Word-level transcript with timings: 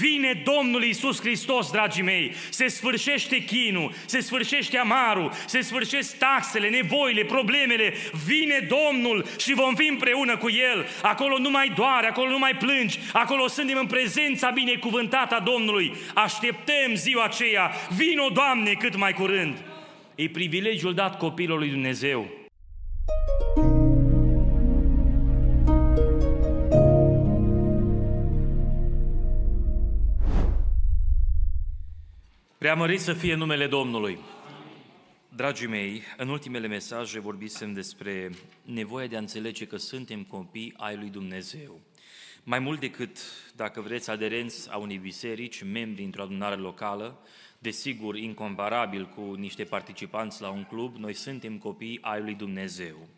Vine 0.00 0.42
Domnul 0.44 0.82
Iisus 0.82 1.20
Hristos, 1.20 1.70
dragii 1.70 2.02
mei. 2.02 2.32
Se 2.48 2.68
sfârșește 2.68 3.44
chinul, 3.44 3.92
se 4.04 4.20
sfârșește 4.20 4.78
amarul, 4.78 5.32
se 5.46 5.60
sfârșesc 5.60 6.18
taxele, 6.18 6.68
nevoile, 6.68 7.24
problemele. 7.24 7.94
Vine 8.26 8.68
Domnul 8.68 9.26
și 9.38 9.54
vom 9.54 9.74
fi 9.74 9.86
împreună 9.86 10.36
cu 10.36 10.50
El. 10.50 10.86
Acolo 11.02 11.38
nu 11.38 11.50
mai 11.50 11.72
doare, 11.74 12.06
acolo 12.06 12.30
nu 12.30 12.38
mai 12.38 12.56
plângi, 12.56 12.98
acolo 13.12 13.48
suntem 13.48 13.78
în 13.78 13.86
prezența 13.86 14.50
binecuvântată 14.50 15.34
a 15.34 15.40
Domnului. 15.40 15.92
Așteptăm 16.14 16.94
ziua 16.94 17.24
aceea. 17.24 17.70
Vino, 17.96 18.28
Doamne, 18.28 18.72
cât 18.72 18.96
mai 18.96 19.12
curând. 19.12 19.56
E 20.14 20.28
privilegiul 20.28 20.94
dat 20.94 21.18
copilul 21.18 21.58
lui 21.58 21.68
Dumnezeu. 21.68 22.39
Preamărit 32.60 33.00
să 33.00 33.12
fie 33.12 33.34
numele 33.34 33.66
Domnului. 33.66 34.18
Dragii 35.36 35.66
mei, 35.66 36.02
în 36.16 36.28
ultimele 36.28 36.66
mesaje 36.66 37.20
vorbisem 37.20 37.72
despre 37.72 38.30
nevoia 38.62 39.06
de 39.06 39.16
a 39.16 39.18
înțelege 39.18 39.66
că 39.66 39.76
suntem 39.76 40.22
copii 40.22 40.74
ai 40.76 40.96
lui 40.96 41.08
Dumnezeu. 41.08 41.80
Mai 42.42 42.58
mult 42.58 42.80
decât, 42.80 43.18
dacă 43.56 43.80
vreți, 43.80 44.10
aderenți 44.10 44.70
a 44.70 44.76
unei 44.76 44.98
biserici, 44.98 45.62
membri 45.62 46.04
într-o 46.04 46.22
adunare 46.22 46.54
locală, 46.54 47.18
desigur, 47.58 48.16
incomparabil 48.16 49.06
cu 49.06 49.34
niște 49.34 49.64
participanți 49.64 50.40
la 50.40 50.50
un 50.50 50.64
club, 50.64 50.96
noi 50.96 51.14
suntem 51.14 51.58
copii 51.58 51.98
ai 52.00 52.20
lui 52.20 52.34
Dumnezeu. 52.34 53.08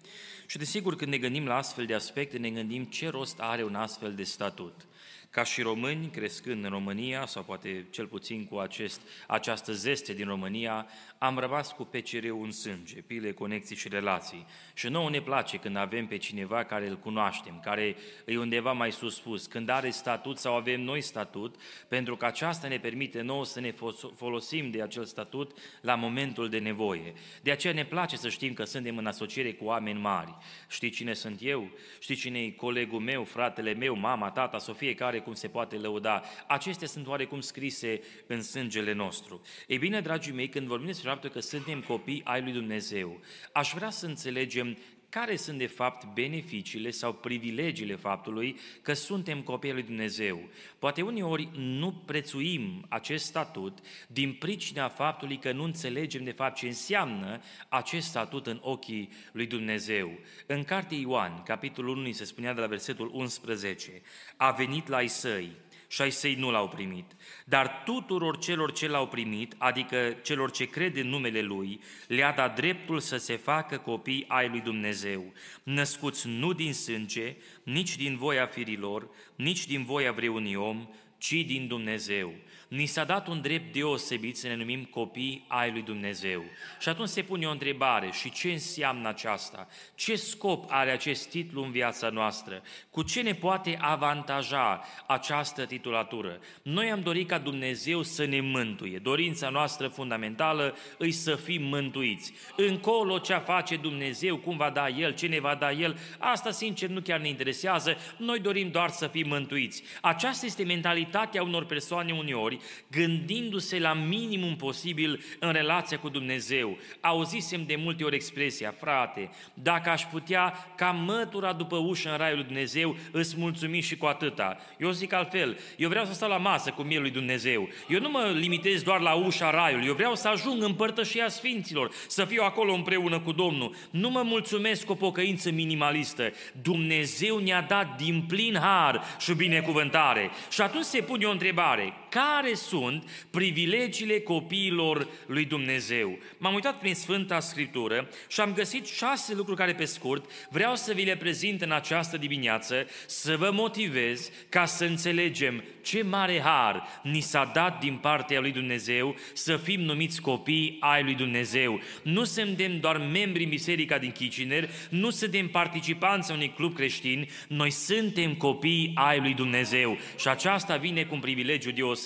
Și 0.46 0.58
desigur, 0.58 0.96
când 0.96 1.10
ne 1.10 1.18
gândim 1.18 1.46
la 1.46 1.56
astfel 1.56 1.86
de 1.86 1.94
aspecte, 1.94 2.38
ne 2.38 2.50
gândim 2.50 2.84
ce 2.84 3.08
rost 3.08 3.40
are 3.40 3.64
un 3.64 3.74
astfel 3.74 4.14
de 4.14 4.22
statut 4.22 4.86
ca 5.32 5.44
și 5.44 5.62
români, 5.62 6.06
crescând 6.06 6.64
în 6.64 6.70
România, 6.70 7.26
sau 7.26 7.42
poate 7.42 7.86
cel 7.90 8.06
puțin 8.06 8.44
cu 8.44 8.56
acest, 8.56 9.00
această 9.26 9.72
zeste 9.72 10.12
din 10.12 10.26
România, 10.26 10.86
am 11.18 11.38
rămas 11.38 11.72
cu 11.72 11.84
PCR 11.84 12.24
în 12.42 12.50
sânge, 12.50 13.00
pile, 13.00 13.32
conexii 13.32 13.76
și 13.76 13.88
relații. 13.88 14.46
Și 14.74 14.88
nouă 14.88 15.10
ne 15.10 15.20
place 15.20 15.56
când 15.56 15.76
avem 15.76 16.06
pe 16.06 16.16
cineva 16.16 16.64
care 16.64 16.88
îl 16.88 16.98
cunoaștem, 16.98 17.60
care 17.64 17.96
e 18.24 18.38
undeva 18.38 18.72
mai 18.72 18.92
sus 18.92 19.14
spus, 19.14 19.46
când 19.46 19.68
are 19.68 19.90
statut 19.90 20.38
sau 20.38 20.54
avem 20.54 20.80
noi 20.80 21.00
statut, 21.00 21.56
pentru 21.88 22.16
că 22.16 22.26
aceasta 22.26 22.68
ne 22.68 22.78
permite 22.78 23.20
nouă 23.20 23.44
să 23.44 23.60
ne 23.60 23.74
folosim 24.16 24.70
de 24.70 24.82
acel 24.82 25.04
statut 25.04 25.58
la 25.80 25.94
momentul 25.94 26.48
de 26.48 26.58
nevoie. 26.58 27.12
De 27.42 27.50
aceea 27.50 27.72
ne 27.72 27.84
place 27.84 28.16
să 28.16 28.28
știm 28.28 28.52
că 28.52 28.64
suntem 28.64 28.96
în 28.96 29.06
asociere 29.06 29.52
cu 29.52 29.64
oameni 29.64 30.00
mari. 30.00 30.34
Știi 30.68 30.90
cine 30.90 31.12
sunt 31.14 31.38
eu? 31.42 31.70
Știi 31.98 32.14
cine 32.14 32.38
e 32.38 32.50
colegul 32.50 33.00
meu, 33.00 33.24
fratele 33.24 33.74
meu, 33.74 33.96
mama, 33.96 34.30
tata 34.30 34.58
sau 34.58 34.74
fiecare 34.74 35.20
cum 35.22 35.34
se 35.34 35.48
poate 35.48 35.76
lăuda. 35.76 36.22
Acestea 36.46 36.86
sunt 36.86 37.06
oarecum 37.06 37.40
scrise 37.40 38.00
în 38.26 38.42
sângele 38.42 38.92
nostru. 38.92 39.40
Ei 39.66 39.78
bine, 39.78 40.00
dragii 40.00 40.32
mei, 40.32 40.48
când 40.48 40.66
vorbim 40.66 40.86
despre 40.86 41.08
faptul 41.08 41.30
că 41.30 41.40
suntem 41.40 41.80
copii 41.80 42.20
ai 42.24 42.42
lui 42.42 42.52
Dumnezeu, 42.52 43.20
aș 43.52 43.72
vrea 43.74 43.90
să 43.90 44.06
înțelegem 44.06 44.76
care 45.12 45.36
sunt 45.36 45.58
de 45.58 45.66
fapt 45.66 46.06
beneficiile 46.14 46.90
sau 46.90 47.12
privilegiile 47.12 47.96
faptului 47.96 48.58
că 48.82 48.92
suntem 48.92 49.42
copii 49.42 49.72
lui 49.72 49.82
Dumnezeu. 49.82 50.48
Poate 50.78 51.02
uneori 51.02 51.48
nu 51.54 51.92
prețuim 51.92 52.86
acest 52.88 53.24
statut 53.24 53.78
din 54.06 54.32
pricina 54.32 54.88
faptului 54.88 55.38
că 55.38 55.52
nu 55.52 55.62
înțelegem 55.62 56.24
de 56.24 56.30
fapt 56.30 56.56
ce 56.56 56.66
înseamnă 56.66 57.40
acest 57.68 58.08
statut 58.08 58.46
în 58.46 58.58
ochii 58.62 59.08
lui 59.32 59.46
Dumnezeu. 59.46 60.18
În 60.46 60.64
cartea 60.64 60.98
Ioan, 60.98 61.42
capitolul 61.42 61.96
1, 61.96 62.12
se 62.12 62.24
spunea 62.24 62.54
de 62.54 62.60
la 62.60 62.66
versetul 62.66 63.10
11, 63.12 64.02
a 64.36 64.50
venit 64.50 64.88
la 64.88 64.96
ai 64.96 65.08
săi, 65.08 65.50
și 65.92 66.02
ai 66.02 66.10
săi 66.10 66.34
nu 66.34 66.50
l-au 66.50 66.68
primit. 66.68 67.12
Dar 67.44 67.82
tuturor 67.84 68.38
celor 68.38 68.72
ce 68.72 68.88
l-au 68.88 69.08
primit, 69.08 69.54
adică 69.58 70.16
celor 70.22 70.50
ce 70.50 70.64
cred 70.64 70.96
în 70.96 71.08
numele 71.08 71.40
Lui, 71.40 71.80
le-a 72.06 72.32
dat 72.32 72.54
dreptul 72.54 73.00
să 73.00 73.16
se 73.16 73.36
facă 73.36 73.78
copii 73.78 74.24
ai 74.28 74.48
lui 74.48 74.60
Dumnezeu, 74.60 75.32
născuți 75.62 76.28
nu 76.28 76.52
din 76.52 76.74
sânge, 76.74 77.36
nici 77.62 77.96
din 77.96 78.16
voia 78.16 78.46
firilor, 78.46 79.08
nici 79.36 79.66
din 79.66 79.84
voia 79.84 80.12
vreunui 80.12 80.54
om, 80.54 80.88
ci 81.18 81.32
din 81.46 81.66
Dumnezeu 81.66 82.34
ni 82.72 82.86
s-a 82.86 83.04
dat 83.04 83.26
un 83.26 83.40
drept 83.40 83.72
deosebit 83.72 84.36
să 84.36 84.46
ne 84.46 84.56
numim 84.56 84.84
copii 84.84 85.44
ai 85.48 85.70
lui 85.70 85.82
Dumnezeu. 85.82 86.44
Și 86.80 86.88
atunci 86.88 87.08
se 87.08 87.22
pune 87.22 87.46
o 87.46 87.50
întrebare, 87.50 88.10
și 88.12 88.30
ce 88.30 88.52
înseamnă 88.52 89.08
aceasta? 89.08 89.68
Ce 89.94 90.16
scop 90.16 90.64
are 90.68 90.90
acest 90.90 91.28
titlu 91.28 91.62
în 91.62 91.70
viața 91.70 92.08
noastră? 92.08 92.62
Cu 92.90 93.02
ce 93.02 93.20
ne 93.20 93.34
poate 93.34 93.78
avantaja 93.80 94.84
această 95.06 95.66
titulatură? 95.66 96.38
Noi 96.62 96.90
am 96.90 97.00
dorit 97.00 97.28
ca 97.28 97.38
Dumnezeu 97.38 98.02
să 98.02 98.24
ne 98.24 98.40
mântuie. 98.40 98.98
Dorința 98.98 99.48
noastră 99.48 99.88
fundamentală 99.88 100.76
îi 100.98 101.12
să 101.12 101.34
fim 101.34 101.62
mântuiți. 101.62 102.32
Încolo 102.56 103.18
ce 103.18 103.34
face 103.34 103.76
Dumnezeu, 103.76 104.36
cum 104.36 104.56
va 104.56 104.70
da 104.70 104.88
El, 104.88 105.14
ce 105.14 105.26
ne 105.26 105.40
va 105.40 105.54
da 105.54 105.72
El, 105.72 105.98
asta 106.18 106.50
sincer 106.50 106.88
nu 106.88 107.00
chiar 107.00 107.20
ne 107.20 107.28
interesează, 107.28 107.96
noi 108.16 108.38
dorim 108.40 108.70
doar 108.70 108.90
să 108.90 109.06
fim 109.06 109.28
mântuiți. 109.28 109.82
Aceasta 110.00 110.46
este 110.46 110.64
mentalitatea 110.64 111.42
unor 111.42 111.64
persoane 111.64 112.12
uneori 112.12 112.60
gândindu-se 112.90 113.78
la 113.78 113.92
minimum 113.92 114.56
posibil 114.56 115.24
în 115.38 115.52
relația 115.52 115.98
cu 115.98 116.08
Dumnezeu. 116.08 116.78
Auzisem 117.00 117.64
de 117.66 117.76
multe 117.76 118.04
ori 118.04 118.14
expresia, 118.14 118.74
frate, 118.80 119.30
dacă 119.54 119.90
aș 119.90 120.02
putea 120.02 120.72
ca 120.76 120.90
mătura 120.90 121.52
după 121.52 121.76
ușă 121.76 122.10
în 122.10 122.16
raiul 122.16 122.36
lui 122.36 122.46
Dumnezeu, 122.46 122.96
îți 123.10 123.34
mulțumi 123.38 123.80
și 123.80 123.96
cu 123.96 124.06
atâta. 124.06 124.56
Eu 124.78 124.90
zic 124.90 125.12
altfel, 125.12 125.58
eu 125.76 125.88
vreau 125.88 126.04
să 126.04 126.12
stau 126.12 126.28
la 126.28 126.36
masă 126.36 126.70
cu 126.70 126.82
mielul 126.82 127.02
lui 127.02 127.12
Dumnezeu. 127.12 127.68
Eu 127.88 128.00
nu 128.00 128.10
mă 128.10 128.32
limitez 128.34 128.82
doar 128.82 129.00
la 129.00 129.14
ușa 129.14 129.50
raiului, 129.50 129.86
eu 129.86 129.94
vreau 129.94 130.14
să 130.14 130.28
ajung 130.28 130.62
în 130.62 130.74
părtășia 130.74 131.28
Sfinților, 131.28 131.90
să 132.08 132.24
fiu 132.24 132.42
acolo 132.42 132.72
împreună 132.72 133.20
cu 133.20 133.32
Domnul. 133.32 133.74
Nu 133.90 134.10
mă 134.10 134.22
mulțumesc 134.22 134.84
cu 134.84 134.92
o 134.92 134.94
pocăință 134.94 135.50
minimalistă. 135.50 136.32
Dumnezeu 136.62 137.38
ne-a 137.38 137.62
dat 137.62 137.96
din 137.96 138.24
plin 138.28 138.58
har 138.60 139.02
și 139.18 139.34
binecuvântare. 139.34 140.30
Și 140.50 140.60
atunci 140.60 140.84
se 140.84 141.00
pune 141.02 141.24
o 141.24 141.30
întrebare, 141.30 141.92
care 142.12 142.42
care 142.42 142.54
sunt 142.54 143.26
privilegiile 143.30 144.20
copiilor 144.20 145.08
lui 145.26 145.44
Dumnezeu. 145.44 146.18
M-am 146.38 146.54
uitat 146.54 146.78
prin 146.78 146.94
Sfânta 146.94 147.40
Scriptură 147.40 148.08
și 148.28 148.40
am 148.40 148.52
găsit 148.52 148.86
șase 148.86 149.34
lucruri 149.34 149.58
care 149.58 149.74
pe 149.74 149.84
scurt 149.84 150.30
vreau 150.50 150.76
să 150.76 150.92
vi 150.92 151.04
le 151.04 151.16
prezint 151.16 151.62
în 151.62 151.72
această 151.72 152.16
dimineață, 152.16 152.86
să 153.06 153.36
vă 153.36 153.50
motivez 153.52 154.30
ca 154.48 154.64
să 154.64 154.84
înțelegem 154.84 155.64
ce 155.82 156.02
mare 156.02 156.40
har 156.40 157.00
ni 157.02 157.20
s-a 157.20 157.50
dat 157.54 157.80
din 157.80 157.96
partea 157.96 158.40
lui 158.40 158.52
Dumnezeu 158.52 159.16
să 159.32 159.56
fim 159.56 159.80
numiți 159.80 160.20
copii 160.20 160.76
ai 160.80 161.02
lui 161.02 161.14
Dumnezeu. 161.14 161.80
Nu 162.02 162.24
suntem 162.24 162.80
doar 162.80 162.96
membri 162.96 163.42
în 163.42 163.48
Biserica 163.48 163.98
din 163.98 164.10
Kitchener, 164.10 164.70
nu 164.88 165.10
suntem 165.10 165.48
participanți 165.48 166.30
a 166.30 166.34
unui 166.34 166.52
club 166.56 166.74
creștin, 166.74 167.28
noi 167.48 167.70
suntem 167.70 168.34
copii 168.34 168.92
ai 168.94 169.20
lui 169.20 169.34
Dumnezeu 169.34 169.98
și 170.18 170.28
aceasta 170.28 170.76
vine 170.76 171.04
cu 171.04 171.14
un 171.14 171.20
privilegiu 171.20 171.70
deosebit. 171.70 172.00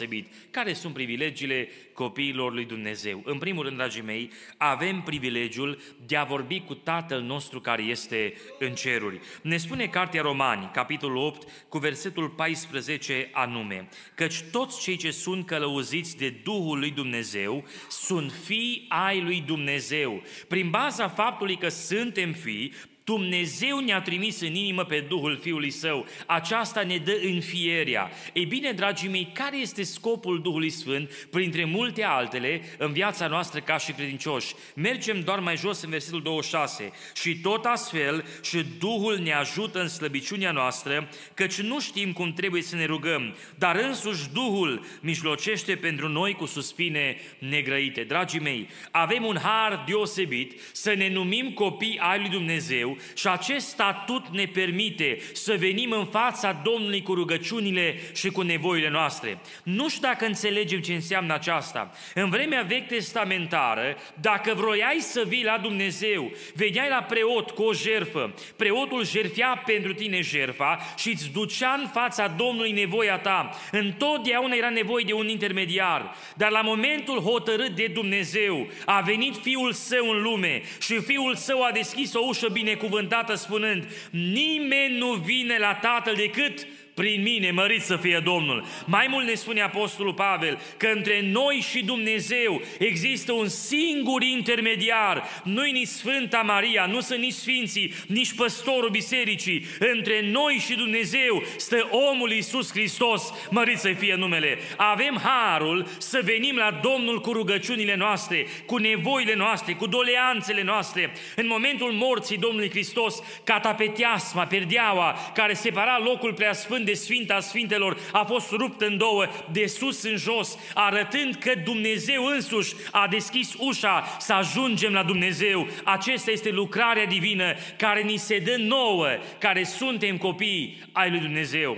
Care 0.51 0.73
sunt 0.73 0.95
privilegiile 0.95 1.69
copiilor 1.93 2.53
lui 2.53 2.65
Dumnezeu? 2.65 3.23
În 3.25 3.39
primul 3.39 3.65
rând, 3.65 3.77
dragii 3.77 4.03
mei, 4.03 4.31
avem 4.57 5.03
privilegiul 5.03 5.79
de 6.07 6.17
a 6.17 6.25
vorbi 6.25 6.61
cu 6.61 6.75
Tatăl 6.75 7.21
nostru 7.21 7.61
care 7.61 7.83
este 7.83 8.35
în 8.59 8.75
ceruri. 8.75 9.21
Ne 9.43 9.57
spune 9.57 9.87
Cartea 9.87 10.23
Romani, 10.23 10.71
capitolul 10.73 11.17
8, 11.17 11.49
cu 11.69 11.79
versetul 11.79 12.29
14 12.29 13.29
anume, 13.33 13.89
căci 14.15 14.43
toți 14.51 14.81
cei 14.81 14.97
ce 14.97 15.11
sunt 15.11 15.47
călăuziți 15.47 16.17
de 16.17 16.29
Duhul 16.45 16.79
lui 16.79 16.91
Dumnezeu 16.91 17.65
sunt 17.89 18.33
fii 18.33 18.85
ai 18.89 19.21
lui 19.21 19.41
Dumnezeu. 19.41 20.23
Prin 20.49 20.71
baza 20.71 21.09
faptului 21.09 21.57
că 21.57 21.69
suntem 21.69 22.33
fii, 22.33 22.73
Dumnezeu 23.07 23.79
ne-a 23.79 24.01
trimis 24.01 24.41
în 24.41 24.55
inimă 24.55 24.85
pe 24.85 25.01
Duhul 25.09 25.39
Fiului 25.43 25.71
Său. 25.71 26.07
Aceasta 26.27 26.83
ne 26.83 26.97
dă 26.97 27.21
înfierea. 27.23 28.11
Ei 28.33 28.45
bine, 28.45 28.73
dragii 28.73 29.09
mei, 29.09 29.31
care 29.33 29.59
este 29.59 29.83
scopul 29.83 30.41
Duhului 30.43 30.71
Sfânt, 30.71 31.29
printre 31.31 31.65
multe 31.65 32.03
altele, 32.05 32.61
în 32.79 32.93
viața 32.93 33.27
noastră 33.27 33.61
ca 33.61 33.79
și 33.79 33.93
credincioși? 33.93 34.55
Mergem 34.75 35.21
doar 35.21 35.39
mai 35.39 35.57
jos 35.57 35.83
în 35.83 35.91
versetul 35.91 36.23
26. 36.23 36.93
Și 37.15 37.37
tot 37.37 37.65
astfel 37.65 38.25
și 38.43 38.65
Duhul 38.79 39.19
ne 39.19 39.33
ajută 39.33 39.81
în 39.81 39.89
slăbiciunea 39.89 40.53
noastră, 40.53 41.09
căci 41.35 41.61
nu 41.61 41.81
știm 41.81 42.13
cum 42.13 42.33
trebuie 42.33 42.63
să 42.63 42.77
ne 42.77 42.85
rugăm, 42.85 43.37
dar 43.59 43.77
însuși 43.77 44.29
Duhul 44.33 44.85
mijlocește 45.01 45.77
pentru 45.77 46.09
noi 46.09 46.33
cu 46.33 46.47
suspine 46.47 47.17
negrăite. 47.39 48.03
Dragii 48.03 48.41
mei, 48.41 48.69
avem 48.91 49.25
un 49.25 49.39
har 49.43 49.85
deosebit 49.87 50.61
să 50.73 50.95
ne 50.95 51.09
numim 51.09 51.51
copii 51.51 51.99
ai 51.99 52.19
lui 52.19 52.29
Dumnezeu, 52.29 52.96
Dumnezeu 52.97 53.15
și 53.15 53.29
acest 53.29 53.69
statut 53.69 54.29
ne 54.29 54.45
permite 54.45 55.19
să 55.33 55.57
venim 55.59 55.91
în 55.91 56.07
fața 56.07 56.61
Domnului 56.65 57.03
cu 57.03 57.15
rugăciunile 57.15 57.99
și 58.15 58.29
cu 58.29 58.43
nevoile 58.43 58.91
noastre. 58.91 59.39
Nu 59.63 59.89
știu 59.89 60.09
dacă 60.09 60.27
înțelegem 60.27 60.81
ce 60.81 60.93
înseamnă 60.93 61.35
aceasta. 61.35 61.91
În 62.15 62.31
vremea 62.31 62.63
vechi 62.63 62.87
testamentară, 62.87 63.97
dacă 64.21 64.55
vroiai 64.55 64.99
să 64.99 65.25
vii 65.27 65.45
la 65.45 65.59
Dumnezeu, 65.63 66.33
veneai 66.55 66.89
la 66.89 67.03
preot 67.03 67.51
cu 67.51 67.63
o 67.63 67.73
jerfă, 67.73 68.35
preotul 68.57 69.07
jerfea 69.07 69.63
pentru 69.67 69.95
tine 69.95 70.21
jerfa 70.21 70.79
și 70.97 71.11
îți 71.11 71.31
ducea 71.33 71.77
în 71.79 71.89
fața 71.89 72.27
Domnului 72.27 72.73
nevoia 72.73 73.19
ta. 73.19 73.51
Întotdeauna 73.71 74.55
era 74.55 74.69
nevoie 74.69 75.05
de 75.07 75.13
un 75.13 75.29
intermediar, 75.29 76.15
dar 76.37 76.51
la 76.51 76.61
momentul 76.61 77.19
hotărât 77.21 77.71
de 77.71 77.87
Dumnezeu 77.87 78.67
a 78.85 79.01
venit 79.01 79.37
Fiul 79.37 79.73
Său 79.73 80.11
în 80.11 80.23
lume 80.23 80.63
și 80.81 81.01
Fiul 81.01 81.35
Său 81.35 81.63
a 81.63 81.71
deschis 81.71 82.15
o 82.15 82.21
ușă 82.27 82.49
binecuvântată 82.49 82.86
spunând, 83.35 83.87
nimeni 84.11 84.99
nu 84.99 85.13
vine 85.13 85.59
la 85.59 85.75
Tatăl 85.75 86.15
decât 86.15 86.67
prin 86.97 87.23
mine, 87.23 87.51
mărit 87.51 87.83
să 87.83 87.97
fie 87.97 88.21
Domnul. 88.25 88.65
Mai 88.85 89.07
mult 89.11 89.27
ne 89.27 89.35
spune 89.35 89.61
Apostolul 89.61 90.15
Pavel 90.15 90.59
că 90.77 90.87
între 90.95 91.21
noi 91.23 91.65
și 91.71 91.85
Dumnezeu 91.85 92.63
există 92.79 93.33
un 93.33 93.49
singur 93.49 94.23
intermediar. 94.23 95.25
Nu-i 95.45 95.73
nici 95.73 95.87
Sfânta 95.87 96.41
Maria, 96.41 96.87
nu 96.87 97.01
sunt 97.01 97.19
nici 97.19 97.33
Sfinții, 97.33 97.95
nici 98.07 98.35
păstorul 98.35 98.89
bisericii. 98.91 99.67
Între 99.79 100.21
noi 100.31 100.55
și 100.55 100.75
Dumnezeu 100.75 101.43
stă 101.57 101.89
omul 102.11 102.33
Iisus 102.33 102.71
Hristos, 102.71 103.33
mărit 103.51 103.79
să 103.79 103.93
fie 103.99 104.15
numele. 104.15 104.59
Avem 104.77 105.21
harul 105.23 105.87
să 105.99 106.21
venim 106.25 106.57
la 106.57 106.81
Domnul 106.83 107.21
cu 107.21 107.33
rugăciunile 107.33 107.97
noastre, 107.97 108.47
cu 108.67 108.77
nevoile 108.77 109.35
noastre, 109.35 109.73
cu 109.73 109.87
doleanțele 109.87 110.63
noastre. 110.63 111.13
În 111.35 111.47
momentul 111.47 111.93
morții 111.93 112.39
Domnului 112.39 112.71
Hristos, 112.71 113.23
catapeteasma, 113.45 114.47
perdeaua, 114.47 115.33
care 115.35 115.55
separa 115.55 115.99
locul 116.05 116.33
preasfânt 116.33 116.85
de 116.87 116.95
Sfinta 116.95 117.41
Sfintelor 117.41 117.99
a 118.13 118.25
fost 118.25 118.51
rupt 118.51 118.81
în 118.81 118.97
două, 118.97 119.27
de 119.53 119.67
sus 119.67 120.03
în 120.03 120.17
jos, 120.17 120.59
arătând 120.75 121.35
că 121.35 121.53
Dumnezeu 121.65 122.25
însuși 122.25 122.75
a 122.91 123.09
deschis 123.09 123.55
ușa 123.59 124.17
să 124.19 124.33
ajungem 124.33 124.93
la 124.93 125.03
Dumnezeu. 125.03 125.67
Acesta 125.85 126.31
este 126.31 126.51
lucrarea 126.51 127.07
divină 127.07 127.55
care 127.77 128.03
ni 128.03 128.17
se 128.17 128.39
dă 128.39 128.57
nouă, 128.57 129.09
care 129.39 129.65
suntem 129.65 130.17
copii 130.17 130.83
ai 130.93 131.11
lui 131.11 131.21
Dumnezeu. 131.21 131.77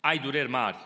Ai 0.00 0.18
dureri 0.18 0.50
mari, 0.50 0.76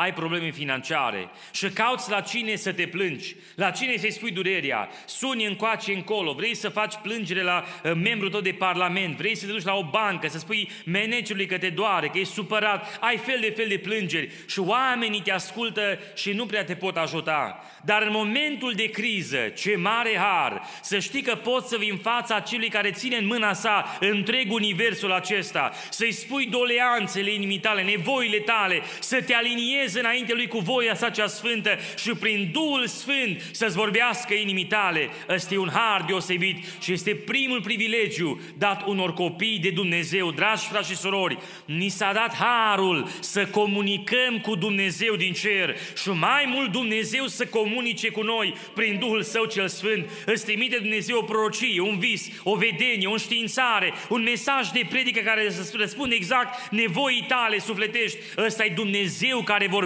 ai 0.00 0.12
probleme 0.12 0.50
financiare 0.50 1.30
și 1.52 1.68
cauți 1.68 2.10
la 2.10 2.20
cine 2.20 2.56
să 2.56 2.72
te 2.72 2.86
plângi, 2.86 3.36
la 3.54 3.70
cine 3.70 3.96
să-i 3.96 4.12
spui 4.12 4.30
durerea, 4.30 4.88
suni 5.06 5.46
încoace 5.46 5.92
încolo, 5.92 6.32
vrei 6.32 6.54
să 6.54 6.68
faci 6.68 6.94
plângere 7.02 7.42
la 7.42 7.64
uh, 7.84 7.92
membrul 7.94 8.30
tău 8.30 8.40
de 8.40 8.52
parlament, 8.52 9.16
vrei 9.16 9.36
să 9.36 9.46
te 9.46 9.52
duci 9.52 9.64
la 9.64 9.74
o 9.74 9.90
bancă, 9.90 10.28
să 10.28 10.38
spui 10.38 10.70
managerului 10.84 11.46
că 11.46 11.58
te 11.58 11.68
doare, 11.68 12.08
că 12.08 12.18
ești 12.18 12.32
supărat, 12.32 12.98
ai 13.00 13.16
fel 13.16 13.38
de 13.40 13.52
fel 13.56 13.68
de 13.68 13.78
plângeri 13.78 14.30
și 14.46 14.58
oamenii 14.58 15.20
te 15.20 15.32
ascultă 15.32 15.98
și 16.14 16.32
nu 16.32 16.46
prea 16.46 16.64
te 16.64 16.74
pot 16.74 16.96
ajuta. 16.96 17.64
Dar 17.84 18.02
în 18.02 18.12
momentul 18.12 18.72
de 18.76 18.90
criză, 18.90 19.38
ce 19.38 19.76
mare 19.76 20.16
har, 20.16 20.62
să 20.82 20.98
știi 20.98 21.22
că 21.22 21.34
poți 21.34 21.68
să 21.68 21.76
vii 21.76 21.90
în 21.90 21.98
fața 21.98 22.40
celui 22.40 22.68
care 22.68 22.90
ține 22.90 23.16
în 23.16 23.26
mâna 23.26 23.52
sa 23.52 23.96
întreg 24.00 24.52
universul 24.52 25.12
acesta, 25.12 25.72
să-i 25.90 26.12
spui 26.12 26.46
doleanțele 26.46 27.32
inimii 27.32 27.58
tale, 27.58 27.82
nevoile 27.82 28.38
tale, 28.38 28.82
să 29.00 29.22
te 29.22 29.34
aliniezi 29.34 29.86
înainte 29.94 30.34
lui 30.34 30.46
cu 30.46 30.58
voia 30.58 30.94
sa 30.94 31.10
cea 31.10 31.26
sfântă 31.26 31.70
și 31.96 32.10
prin 32.10 32.50
Duhul 32.52 32.86
Sfânt 32.86 33.42
să-ți 33.50 33.76
vorbească 33.76 34.34
inimii 34.34 34.64
tale. 34.64 35.08
Ăsta 35.28 35.54
e 35.54 35.58
un 35.58 35.70
har 35.72 36.04
deosebit 36.06 36.64
și 36.80 36.92
este 36.92 37.14
primul 37.14 37.60
privilegiu 37.60 38.40
dat 38.58 38.86
unor 38.86 39.12
copii 39.12 39.58
de 39.58 39.70
Dumnezeu. 39.70 40.30
Dragi 40.30 40.66
frați 40.66 40.90
și 40.90 40.96
surori, 40.96 41.38
ni 41.64 41.88
s-a 41.88 42.12
dat 42.12 42.34
harul 42.34 43.08
să 43.20 43.46
comunicăm 43.46 44.40
cu 44.42 44.54
Dumnezeu 44.54 45.14
din 45.14 45.32
cer 45.32 45.76
și 46.02 46.08
mai 46.08 46.44
mult 46.46 46.72
Dumnezeu 46.72 47.26
să 47.26 47.46
comunice 47.46 47.66
comunice 47.68 48.08
cu 48.08 48.22
noi 48.22 48.54
prin 48.74 48.98
Duhul 48.98 49.22
Său 49.22 49.44
cel 49.44 49.68
Sfânt. 49.68 50.10
Îți 50.26 50.44
trimite 50.44 50.76
Dumnezeu 50.76 51.18
o 51.18 51.22
prorocie, 51.22 51.80
un 51.80 51.98
vis, 51.98 52.28
o 52.42 52.56
vedenie, 52.56 53.06
o 53.06 53.10
înștiințare, 53.12 53.92
un 54.08 54.22
mesaj 54.22 54.68
de 54.68 54.86
predică 54.88 55.20
care 55.20 55.50
să 55.50 55.74
răspunde 55.76 56.14
exact 56.14 56.70
nevoii 56.70 57.24
tale 57.28 57.58
sufletești. 57.58 58.18
Ăsta 58.36 58.64
e 58.64 58.72
Dumnezeu 58.74 59.42
care 59.42 59.66
vorbește. 59.66 59.77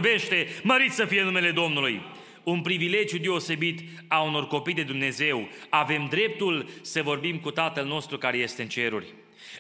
Mărit 0.63 0.93
să 0.93 1.05
fie 1.05 1.23
numele 1.23 1.51
Domnului 1.51 2.03
un 2.43 2.61
privilegiu 2.61 3.19
deosebit 3.19 3.81
a 4.09 4.21
unor 4.21 4.47
copii 4.47 4.75
de 4.75 4.83
Dumnezeu. 4.83 5.49
Avem 5.69 6.07
dreptul 6.11 6.69
să 6.81 7.03
vorbim 7.03 7.39
cu 7.39 7.51
Tatăl 7.51 7.87
nostru 7.87 8.19
care 8.19 8.37
este 8.37 8.63
în 8.63 8.69
ceruri. 8.69 9.07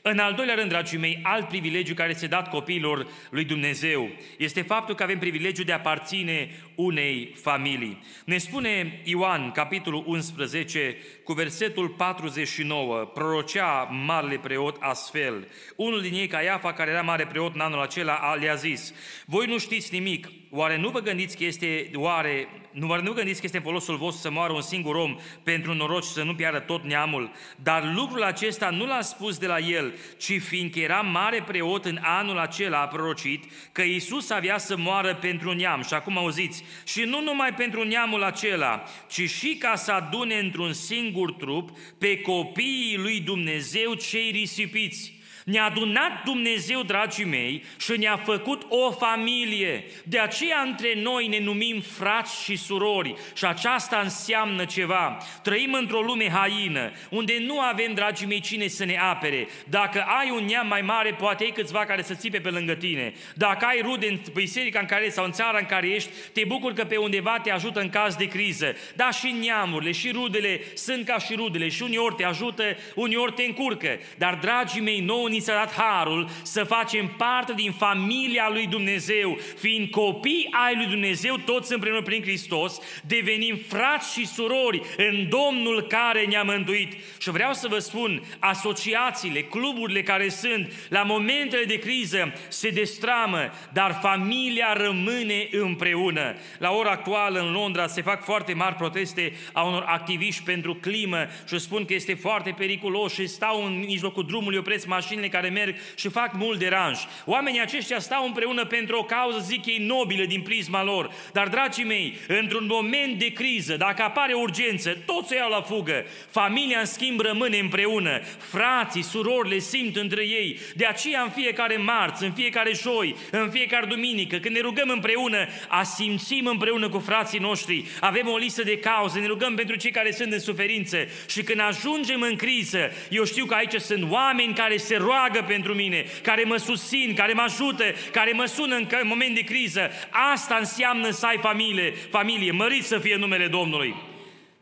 În 0.02 0.18
al 0.18 0.34
doilea 0.34 0.54
rând, 0.54 0.68
dragii 0.68 0.98
mei, 0.98 1.20
alt 1.22 1.48
privilegiu 1.48 1.94
care 1.94 2.12
se 2.12 2.26
dat 2.26 2.48
copiilor 2.48 3.06
lui 3.30 3.44
Dumnezeu 3.44 4.10
este 4.38 4.62
faptul 4.62 4.94
că 4.94 5.02
avem 5.02 5.18
privilegiul 5.18 5.64
de 5.64 5.72
a 5.72 5.74
aparține 5.74 6.50
unei 6.74 7.32
familii. 7.34 8.02
Ne 8.24 8.38
spune 8.38 9.00
Ioan, 9.04 9.50
capitolul 9.50 10.04
11, 10.06 10.96
cu 11.24 11.32
versetul 11.32 11.88
49, 11.88 12.96
prorocea 12.96 13.82
marele 13.82 14.38
preot 14.38 14.76
astfel. 14.80 15.48
Unul 15.76 16.00
din 16.00 16.14
ei, 16.14 16.26
Caiafa, 16.26 16.72
care 16.72 16.90
era 16.90 17.02
mare 17.02 17.26
preot 17.26 17.54
în 17.54 17.60
anul 17.60 17.80
acela, 17.80 18.34
le-a 18.34 18.54
zis, 18.54 18.94
voi 19.26 19.46
nu 19.46 19.58
știți 19.58 19.92
nimic, 19.92 20.28
oare 20.50 20.76
nu 20.76 20.88
vă 20.88 21.00
gândiți 21.00 21.36
că 21.36 21.44
este, 21.44 21.90
oare, 21.94 22.48
nu, 22.70 22.88
oare 22.88 23.02
nu 23.02 23.12
gândiți 23.12 23.40
că 23.40 23.46
este 23.46 23.58
folosul 23.58 23.96
vostru 23.96 24.22
să 24.22 24.30
moară 24.30 24.52
un 24.52 24.60
singur 24.60 24.94
om 24.94 25.16
pentru 25.42 25.74
noroc 25.74 26.04
și 26.04 26.10
să 26.10 26.22
nu 26.22 26.34
piară 26.34 26.58
tot 26.60 26.84
neamul? 26.84 27.30
Dar 27.56 27.92
lucrul 27.94 28.22
acesta 28.22 28.70
nu 28.70 28.86
l-a 28.86 29.00
spus 29.00 29.38
de 29.38 29.46
la 29.46 29.58
el, 29.58 29.94
ci 30.18 30.40
fiindcă 30.40 30.78
era 30.78 31.00
mare 31.00 31.44
preot 31.46 31.84
în 31.84 31.98
anul 32.02 32.38
acela 32.38 32.80
a 32.80 32.86
prorocit 32.86 33.44
că 33.72 33.82
Iisus 33.82 34.30
avea 34.30 34.58
să 34.58 34.76
moară 34.76 35.14
pentru 35.14 35.52
neam. 35.52 35.82
Și 35.82 35.94
acum 35.94 36.18
auziți, 36.18 36.64
și 36.84 37.02
nu 37.02 37.22
numai 37.22 37.54
pentru 37.54 37.84
neamul 37.84 38.22
acela, 38.22 38.82
ci 39.08 39.30
și 39.30 39.56
ca 39.56 39.74
să 39.74 39.92
adune 39.92 40.34
într-un 40.34 40.72
singur 40.72 41.10
trup 41.38 41.70
pe 41.98 42.20
copiii 42.20 42.96
lui 42.96 43.20
Dumnezeu 43.20 43.94
cei 43.94 44.30
risipiți. 44.30 45.20
Ne-a 45.44 45.64
adunat 45.64 46.22
Dumnezeu, 46.24 46.82
dragii 46.82 47.24
mei, 47.24 47.64
și 47.78 47.92
ne-a 47.98 48.16
făcut 48.16 48.66
o 48.68 48.90
familie. 48.90 49.84
De 50.04 50.18
aceea 50.18 50.60
între 50.60 50.92
noi 50.96 51.26
ne 51.26 51.38
numim 51.38 51.80
frați 51.80 52.42
și 52.44 52.56
surori 52.56 53.14
și 53.34 53.44
aceasta 53.44 54.00
înseamnă 54.02 54.64
ceva. 54.64 55.16
Trăim 55.42 55.72
într-o 55.72 56.00
lume 56.00 56.30
haină, 56.30 56.90
unde 57.10 57.34
nu 57.46 57.60
avem, 57.60 57.94
dragii 57.94 58.26
mei, 58.26 58.40
cine 58.40 58.66
să 58.66 58.84
ne 58.84 58.98
apere. 58.98 59.48
Dacă 59.68 60.04
ai 60.20 60.30
un 60.30 60.44
neam 60.44 60.66
mai 60.66 60.80
mare, 60.82 61.14
poate 61.18 61.44
ai 61.44 61.50
câțiva 61.50 61.84
care 61.84 62.02
să 62.02 62.14
țipe 62.14 62.38
pe 62.38 62.50
lângă 62.50 62.74
tine. 62.74 63.14
Dacă 63.34 63.64
ai 63.64 63.80
rude 63.82 64.08
în 64.08 64.18
biserica 64.32 64.80
în 64.80 64.86
care 64.86 65.08
sau 65.08 65.24
în 65.24 65.32
țara 65.32 65.58
în 65.58 65.66
care 65.66 65.88
ești, 65.88 66.10
te 66.32 66.44
bucur 66.46 66.72
că 66.72 66.84
pe 66.84 66.96
undeva 66.96 67.38
te 67.42 67.50
ajută 67.50 67.80
în 67.80 67.90
caz 67.90 68.14
de 68.14 68.28
criză. 68.28 68.76
Da, 68.96 69.10
și 69.10 69.34
neamurile 69.40 69.92
și 69.92 70.10
rudele 70.10 70.60
sunt 70.74 71.06
ca 71.06 71.18
și 71.18 71.34
rudele 71.34 71.68
și 71.68 71.82
uneori 71.82 72.14
te 72.14 72.24
ajută, 72.24 72.64
uneori 72.94 73.32
te 73.32 73.42
încurcă. 73.42 73.98
Dar, 74.18 74.34
dragii 74.34 74.80
mei, 74.80 75.00
nouă 75.00 75.28
ni 75.32 75.40
s-a 75.40 75.52
dat 75.54 75.74
harul 75.74 76.28
să 76.42 76.64
facem 76.64 77.06
parte 77.16 77.52
din 77.52 77.72
familia 77.72 78.48
lui 78.52 78.66
Dumnezeu, 78.66 79.38
fiind 79.58 79.90
copii 79.90 80.48
ai 80.50 80.76
lui 80.76 80.86
Dumnezeu, 80.86 81.36
toți 81.36 81.72
împreună 81.72 82.02
prin 82.02 82.22
Hristos, 82.22 82.80
devenim 83.06 83.58
frați 83.68 84.12
și 84.12 84.26
surori 84.26 84.82
în 84.96 85.28
Domnul 85.28 85.82
care 85.82 86.24
ne-a 86.24 86.42
mântuit. 86.42 86.92
Și 87.18 87.30
vreau 87.30 87.52
să 87.52 87.68
vă 87.68 87.78
spun, 87.78 88.22
asociațiile, 88.38 89.42
cluburile 89.42 90.02
care 90.02 90.28
sunt 90.28 90.72
la 90.88 91.02
momentele 91.02 91.64
de 91.64 91.78
criză 91.78 92.32
se 92.48 92.68
destramă, 92.68 93.50
dar 93.72 93.98
familia 94.02 94.72
rămâne 94.72 95.48
împreună. 95.50 96.36
La 96.58 96.70
ora 96.70 96.90
actuală 96.90 97.40
în 97.40 97.52
Londra 97.52 97.86
se 97.86 98.02
fac 98.02 98.24
foarte 98.24 98.52
mari 98.52 98.74
proteste 98.74 99.32
a 99.52 99.62
unor 99.62 99.84
activiști 99.86 100.42
pentru 100.42 100.74
climă 100.74 101.26
și 101.48 101.58
spun 101.58 101.84
că 101.84 101.94
este 101.94 102.14
foarte 102.14 102.54
periculos 102.58 103.12
și 103.12 103.26
stau 103.26 103.64
în 103.64 103.78
mijlocul 103.78 104.26
drumului, 104.26 104.58
opresc 104.58 104.86
mașinile 104.86 105.21
care 105.28 105.48
merg 105.48 105.76
și 105.94 106.08
fac 106.08 106.32
mult 106.34 106.58
deranj. 106.58 106.98
Oamenii 107.24 107.60
aceștia 107.60 107.98
stau 107.98 108.26
împreună 108.26 108.64
pentru 108.64 108.96
o 108.96 109.04
cauză, 109.04 109.38
zic 109.38 109.66
ei, 109.66 109.78
nobilă 109.78 110.24
din 110.24 110.40
prisma 110.40 110.84
lor. 110.84 111.10
Dar, 111.32 111.48
dragii 111.48 111.84
mei, 111.84 112.16
într-un 112.28 112.66
moment 112.66 113.18
de 113.18 113.32
criză, 113.32 113.76
dacă 113.76 114.02
apare 114.02 114.32
urgență, 114.32 114.96
toți 115.06 115.28
se 115.28 115.36
iau 115.36 115.50
la 115.50 115.60
fugă. 115.60 116.04
Familia, 116.30 116.78
în 116.78 116.84
schimb, 116.84 117.20
rămâne 117.20 117.58
împreună. 117.58 118.20
Frații, 118.38 119.02
surorile 119.02 119.58
simt 119.58 119.96
între 119.96 120.22
ei. 120.22 120.58
De 120.74 120.86
aceea, 120.86 121.22
în 121.22 121.30
fiecare 121.30 121.76
marți, 121.76 122.24
în 122.24 122.32
fiecare 122.32 122.72
joi, 122.74 123.16
în 123.30 123.50
fiecare 123.50 123.86
duminică, 123.86 124.36
când 124.36 124.54
ne 124.54 124.60
rugăm 124.60 124.88
împreună, 124.88 125.46
asimțim 125.68 126.46
împreună 126.46 126.88
cu 126.88 126.98
frații 126.98 127.38
noștri. 127.38 127.84
Avem 128.00 128.28
o 128.28 128.36
listă 128.36 128.62
de 128.62 128.78
cauze, 128.78 129.20
ne 129.20 129.26
rugăm 129.26 129.54
pentru 129.54 129.76
cei 129.76 129.90
care 129.90 130.12
sunt 130.12 130.32
în 130.32 130.40
suferință. 130.40 130.96
Și 131.28 131.42
când 131.42 131.60
ajungem 131.60 132.20
în 132.20 132.36
criză, 132.36 132.90
eu 133.10 133.24
știu 133.24 133.44
că 133.44 133.54
aici 133.54 133.80
sunt 133.80 134.10
oameni 134.10 134.54
care 134.54 134.76
se 134.76 134.96
roagă 134.96 135.11
pentru 135.46 135.74
mine, 135.74 136.04
care 136.22 136.42
mă 136.46 136.56
susțin, 136.56 137.14
care 137.14 137.32
mă 137.32 137.42
ajută, 137.42 137.84
care 138.12 138.32
mă 138.32 138.44
sună 138.44 138.74
în 138.74 138.86
moment 139.04 139.34
de 139.34 139.40
criză. 139.40 139.90
Asta 140.32 140.56
înseamnă 140.58 141.10
să 141.10 141.26
ai 141.26 141.38
familie, 141.40 141.94
familie. 142.10 142.50
Mărit 142.50 142.84
să 142.84 142.98
fie 142.98 143.16
numele 143.16 143.46
Domnului. 143.46 143.94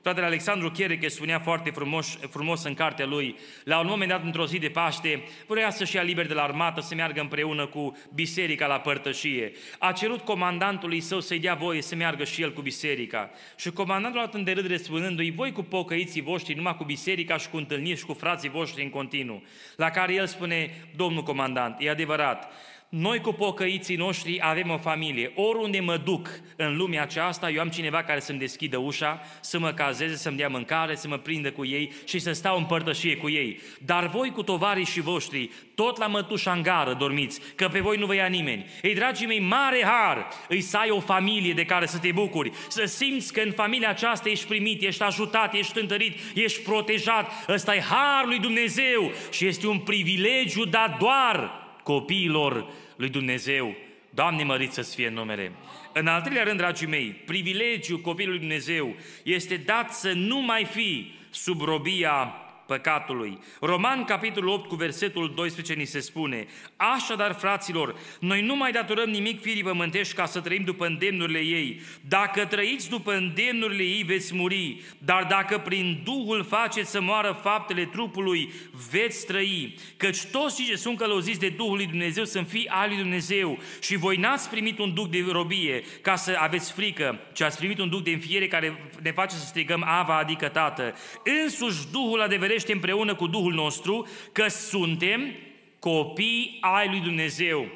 Fratele 0.02 0.26
Alexandru 0.26 0.70
Chereche 0.70 1.08
spunea 1.08 1.38
foarte 1.38 1.70
frumos, 1.70 2.18
frumos 2.30 2.64
în 2.64 2.74
cartea 2.74 3.06
lui, 3.06 3.36
la 3.64 3.80
un 3.80 3.86
moment 3.88 4.10
dat, 4.10 4.24
într-o 4.24 4.46
zi 4.46 4.58
de 4.58 4.68
Paște, 4.68 5.22
vrea 5.46 5.70
să-și 5.70 5.96
ia 5.96 6.02
liber 6.02 6.26
de 6.26 6.34
la 6.34 6.42
armată, 6.42 6.80
să 6.80 6.94
meargă 6.94 7.20
împreună 7.20 7.66
cu 7.66 7.96
biserica 8.14 8.66
la 8.66 8.80
părtășie. 8.80 9.52
A 9.78 9.92
cerut 9.92 10.20
comandantului 10.20 11.00
său 11.00 11.20
să-i 11.20 11.38
dea 11.38 11.54
voie 11.54 11.82
să 11.82 11.94
meargă 11.94 12.24
și 12.24 12.42
el 12.42 12.52
cu 12.52 12.60
biserica. 12.60 13.30
Și 13.56 13.70
comandantul 13.70 14.20
a 14.20 14.22
luat 14.22 14.34
în 14.34 14.44
derâdere 14.44 14.76
spunându-i, 14.76 15.30
voi 15.30 15.52
cu 15.52 15.62
pocăiții 15.62 16.22
voștri, 16.22 16.54
numai 16.54 16.76
cu 16.76 16.84
biserica 16.84 17.36
și 17.36 17.48
cu 17.48 17.56
întâlniri 17.56 17.98
și 17.98 18.04
cu 18.04 18.12
frații 18.12 18.48
voștri 18.48 18.82
în 18.82 18.90
continuu. 18.90 19.42
La 19.76 19.90
care 19.90 20.14
el 20.14 20.26
spune, 20.26 20.88
domnul 20.96 21.22
comandant, 21.22 21.76
e 21.78 21.90
adevărat, 21.90 22.52
noi 22.90 23.20
cu 23.20 23.32
pocăiții 23.32 23.96
noștri 23.96 24.38
avem 24.42 24.70
o 24.70 24.78
familie. 24.78 25.32
Oriunde 25.34 25.80
mă 25.80 25.96
duc 25.96 26.28
în 26.56 26.76
lumea 26.76 27.02
aceasta, 27.02 27.50
eu 27.50 27.60
am 27.60 27.68
cineva 27.68 28.02
care 28.02 28.20
să-mi 28.20 28.38
deschidă 28.38 28.78
ușa, 28.78 29.20
să 29.40 29.58
mă 29.58 29.72
cazeze, 29.72 30.16
să-mi 30.16 30.36
dea 30.36 30.48
mâncare, 30.48 30.94
să 30.94 31.08
mă 31.08 31.16
prindă 31.16 31.52
cu 31.52 31.64
ei 31.64 31.92
și 32.04 32.18
să 32.18 32.32
stau 32.32 32.56
în 32.56 32.64
părtășie 32.64 33.16
cu 33.16 33.28
ei. 33.28 33.60
Dar 33.84 34.06
voi 34.06 34.30
cu 34.30 34.42
tovarii 34.42 34.84
și 34.84 35.00
voștri, 35.00 35.50
tot 35.74 35.98
la 35.98 36.06
mătușa 36.06 36.52
în 36.52 36.62
gară 36.62 36.92
dormiți, 36.92 37.40
că 37.54 37.68
pe 37.68 37.80
voi 37.80 37.96
nu 37.96 38.06
vă 38.06 38.14
ia 38.14 38.26
nimeni. 38.26 38.66
Ei, 38.82 38.94
dragii 38.94 39.26
mei, 39.26 39.40
mare 39.40 39.82
har 39.84 40.28
îi 40.48 40.60
să 40.60 40.76
ai 40.76 40.90
o 40.90 41.00
familie 41.00 41.52
de 41.52 41.64
care 41.64 41.86
să 41.86 41.98
te 41.98 42.12
bucuri, 42.12 42.52
să 42.68 42.84
simți 42.84 43.32
că 43.32 43.40
în 43.40 43.52
familia 43.52 43.88
aceasta 43.88 44.28
ești 44.28 44.46
primit, 44.46 44.82
ești 44.82 45.02
ajutat, 45.02 45.54
ești 45.54 45.80
întărit, 45.80 46.18
ești 46.34 46.62
protejat. 46.62 47.30
Ăsta 47.48 47.74
e 47.74 47.80
harul 47.80 48.28
lui 48.28 48.38
Dumnezeu 48.38 49.10
și 49.30 49.46
este 49.46 49.66
un 49.66 49.78
privilegiu 49.78 50.64
dat 50.64 50.98
doar 50.98 51.59
copiilor 51.90 52.66
lui 52.96 53.08
Dumnezeu. 53.08 53.74
Doamne, 54.10 54.44
mărit 54.44 54.72
să 54.72 54.82
fie 54.82 55.08
numele. 55.08 55.52
În 55.92 56.06
al 56.06 56.20
treilea 56.20 56.44
rând, 56.44 56.58
dragii 56.58 56.86
mei, 56.86 57.06
privilegiul 57.06 57.98
copilului 57.98 58.38
Dumnezeu 58.38 58.94
este 59.22 59.56
dat 59.56 59.92
să 59.92 60.12
nu 60.12 60.40
mai 60.40 60.64
fi 60.64 61.12
sub 61.30 61.60
robia 61.60 62.34
păcatului. 62.70 63.38
Roman, 63.60 64.04
capitolul 64.04 64.50
8, 64.50 64.68
cu 64.68 64.74
versetul 64.74 65.32
12, 65.34 65.74
ni 65.74 65.84
se 65.84 66.00
spune 66.00 66.46
Așadar, 66.76 67.32
fraților, 67.32 67.94
noi 68.20 68.42
nu 68.42 68.56
mai 68.56 68.72
datorăm 68.72 69.08
nimic 69.08 69.40
firii 69.40 69.62
pământești 69.62 70.14
ca 70.14 70.26
să 70.26 70.40
trăim 70.40 70.62
după 70.64 70.86
îndemnurile 70.86 71.38
ei. 71.38 71.80
Dacă 72.00 72.44
trăiți 72.44 72.88
după 72.88 73.12
îndemnurile 73.12 73.82
ei, 73.82 74.02
veți 74.02 74.34
muri, 74.34 74.80
dar 74.98 75.24
dacă 75.24 75.58
prin 75.58 76.00
Duhul 76.04 76.44
faceți 76.44 76.90
să 76.90 77.00
moară 77.00 77.40
faptele 77.42 77.84
trupului, 77.84 78.52
veți 78.90 79.26
trăi. 79.26 79.74
Căci 79.96 80.24
toți 80.24 80.56
cei 80.56 80.64
ce 80.64 80.76
sunt 80.76 80.98
călăuziți 80.98 81.40
de 81.40 81.48
Duhul 81.48 81.76
lui 81.76 81.86
Dumnezeu 81.86 82.24
sunt 82.24 82.48
fii 82.48 82.68
al 82.68 82.88
lui 82.88 82.98
Dumnezeu 82.98 83.58
și 83.80 83.96
voi 83.96 84.16
n-ați 84.16 84.50
primit 84.50 84.78
un 84.78 84.94
duc 84.94 85.10
de 85.10 85.24
robie 85.30 85.82
ca 86.00 86.16
să 86.16 86.36
aveți 86.38 86.72
frică, 86.72 87.20
ci 87.32 87.40
ați 87.40 87.58
primit 87.58 87.78
un 87.78 87.88
duc 87.88 88.02
de 88.02 88.10
înfiere 88.10 88.48
care 88.48 88.90
ne 89.02 89.12
face 89.12 89.34
să 89.34 89.46
strigăm 89.46 89.84
Ava, 89.86 90.18
adică 90.18 90.48
Tată. 90.48 90.94
Însuși 91.42 91.88
Duhul 91.92 92.20
adeverește 92.20 92.58
dovedește 92.60 92.72
împreună 92.72 93.14
cu 93.14 93.26
Duhul 93.26 93.54
nostru 93.54 94.08
că 94.32 94.48
suntem 94.48 95.34
copii 95.78 96.58
ai 96.60 96.88
lui 96.88 97.00
Dumnezeu. 97.00 97.68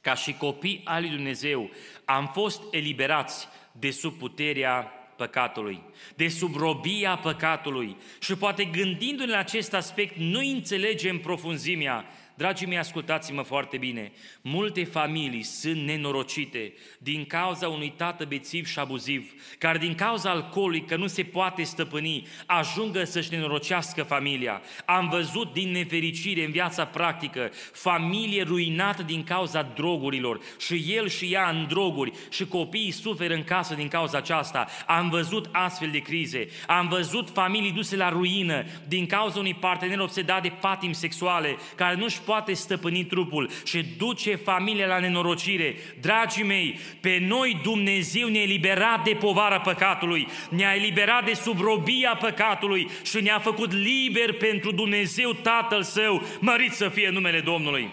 Ca 0.00 0.14
și 0.14 0.32
copii 0.32 0.80
ai 0.84 1.00
lui 1.00 1.10
Dumnezeu 1.10 1.70
am 2.04 2.30
fost 2.32 2.62
eliberați 2.70 3.48
de 3.72 3.90
sub 3.90 4.12
puterea 4.18 4.92
păcatului, 5.16 5.82
de 6.16 6.28
sub 6.28 6.56
robia 6.56 7.16
păcatului. 7.16 7.96
Și 8.20 8.34
poate 8.34 8.64
gândindu-ne 8.64 9.32
la 9.32 9.38
acest 9.38 9.74
aspect, 9.74 10.16
nu 10.16 10.38
înțelegem 10.38 11.18
profunzimea 11.18 12.04
Dragii 12.38 12.66
mei, 12.66 12.78
ascultați-mă 12.78 13.42
foarte 13.42 13.76
bine. 13.76 14.12
Multe 14.40 14.84
familii 14.84 15.42
sunt 15.42 15.76
nenorocite 15.76 16.72
din 16.98 17.24
cauza 17.24 17.68
unui 17.68 17.92
tată 17.96 18.24
bețiv 18.24 18.66
și 18.66 18.78
abuziv, 18.78 19.32
care 19.58 19.78
din 19.78 19.94
cauza 19.94 20.30
alcoolului, 20.30 20.84
că 20.84 20.96
nu 20.96 21.06
se 21.06 21.22
poate 21.22 21.62
stăpâni, 21.62 22.26
ajungă 22.46 23.04
să-și 23.04 23.32
nenorocească 23.32 24.02
familia. 24.02 24.62
Am 24.84 25.08
văzut 25.08 25.52
din 25.52 25.70
nefericire 25.70 26.44
în 26.44 26.50
viața 26.50 26.86
practică 26.86 27.50
familie 27.72 28.42
ruinată 28.42 29.02
din 29.02 29.24
cauza 29.24 29.62
drogurilor 29.62 30.40
și 30.58 30.84
el 30.96 31.08
și 31.08 31.32
ea 31.32 31.48
în 31.48 31.66
droguri 31.68 32.12
și 32.30 32.46
copiii 32.46 32.90
suferă 32.90 33.34
în 33.34 33.44
casă 33.44 33.74
din 33.74 33.88
cauza 33.88 34.18
aceasta. 34.18 34.66
Am 34.86 35.08
văzut 35.08 35.48
astfel 35.52 35.90
de 35.90 35.98
crize. 35.98 36.48
Am 36.66 36.88
văzut 36.88 37.30
familii 37.30 37.72
duse 37.72 37.96
la 37.96 38.08
ruină 38.08 38.64
din 38.88 39.06
cauza 39.06 39.38
unui 39.38 39.54
partener 39.54 40.00
obsedat 40.00 40.42
de 40.42 40.52
patim 40.60 40.92
sexuale 40.92 41.56
care 41.74 41.96
nu-și 41.96 42.26
poate 42.28 42.52
stăpâni 42.52 43.04
trupul 43.04 43.50
și 43.64 43.84
duce 43.98 44.34
familia 44.34 44.86
la 44.86 44.98
nenorocire. 44.98 45.76
Dragii 46.00 46.44
mei, 46.44 46.78
pe 47.00 47.24
noi 47.28 47.60
Dumnezeu 47.62 48.28
ne-a 48.28 48.42
eliberat 48.42 49.04
de 49.04 49.14
povara 49.14 49.60
păcatului, 49.60 50.28
ne-a 50.50 50.74
eliberat 50.74 51.24
de 51.24 51.32
subrobia 51.32 52.16
păcatului 52.20 52.88
și 53.04 53.20
ne-a 53.20 53.38
făcut 53.38 53.72
liber 53.72 54.32
pentru 54.32 54.72
Dumnezeu 54.72 55.32
Tatăl 55.32 55.82
Său, 55.82 56.22
mărit 56.40 56.72
să 56.72 56.88
fie 56.88 57.10
numele 57.10 57.40
Domnului. 57.40 57.88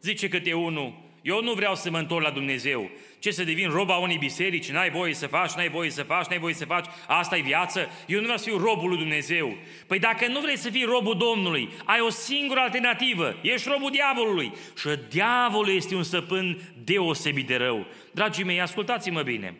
Zice 0.00 0.28
câte 0.28 0.52
unul, 0.52 0.92
eu 1.22 1.42
nu 1.42 1.52
vreau 1.52 1.74
să 1.74 1.90
mă 1.90 1.98
întorc 1.98 2.24
la 2.24 2.30
Dumnezeu, 2.30 2.90
ce 3.18 3.30
să 3.30 3.44
devin 3.44 3.70
roba 3.70 3.96
unei 3.96 4.16
biserici, 4.16 4.70
n-ai 4.70 4.90
voie 4.90 5.14
să 5.14 5.26
faci, 5.26 5.52
n-ai 5.52 5.68
voie 5.68 5.90
să 5.90 6.02
faci, 6.02 6.26
n-ai 6.26 6.38
voie 6.38 6.54
să 6.54 6.64
faci, 6.64 6.86
asta 7.06 7.36
e 7.36 7.40
viață, 7.40 7.88
eu 8.06 8.16
nu 8.16 8.22
vreau 8.22 8.38
să 8.38 8.48
fiu 8.48 8.58
robul 8.58 8.88
lui 8.88 8.98
Dumnezeu. 8.98 9.56
Păi 9.86 9.98
dacă 9.98 10.26
nu 10.26 10.40
vrei 10.40 10.56
să 10.56 10.70
fii 10.70 10.84
robul 10.84 11.16
Domnului, 11.16 11.68
ai 11.84 12.00
o 12.00 12.10
singură 12.10 12.60
alternativă, 12.60 13.36
ești 13.42 13.68
robul 13.68 13.90
diavolului. 13.90 14.52
Și 14.78 14.88
diavolul 15.08 15.74
este 15.74 15.94
un 15.94 16.02
săpân 16.02 16.58
deosebit 16.84 17.46
de 17.46 17.56
rău. 17.56 17.86
Dragii 18.12 18.44
mei, 18.44 18.60
ascultați-mă 18.60 19.22
bine. 19.22 19.54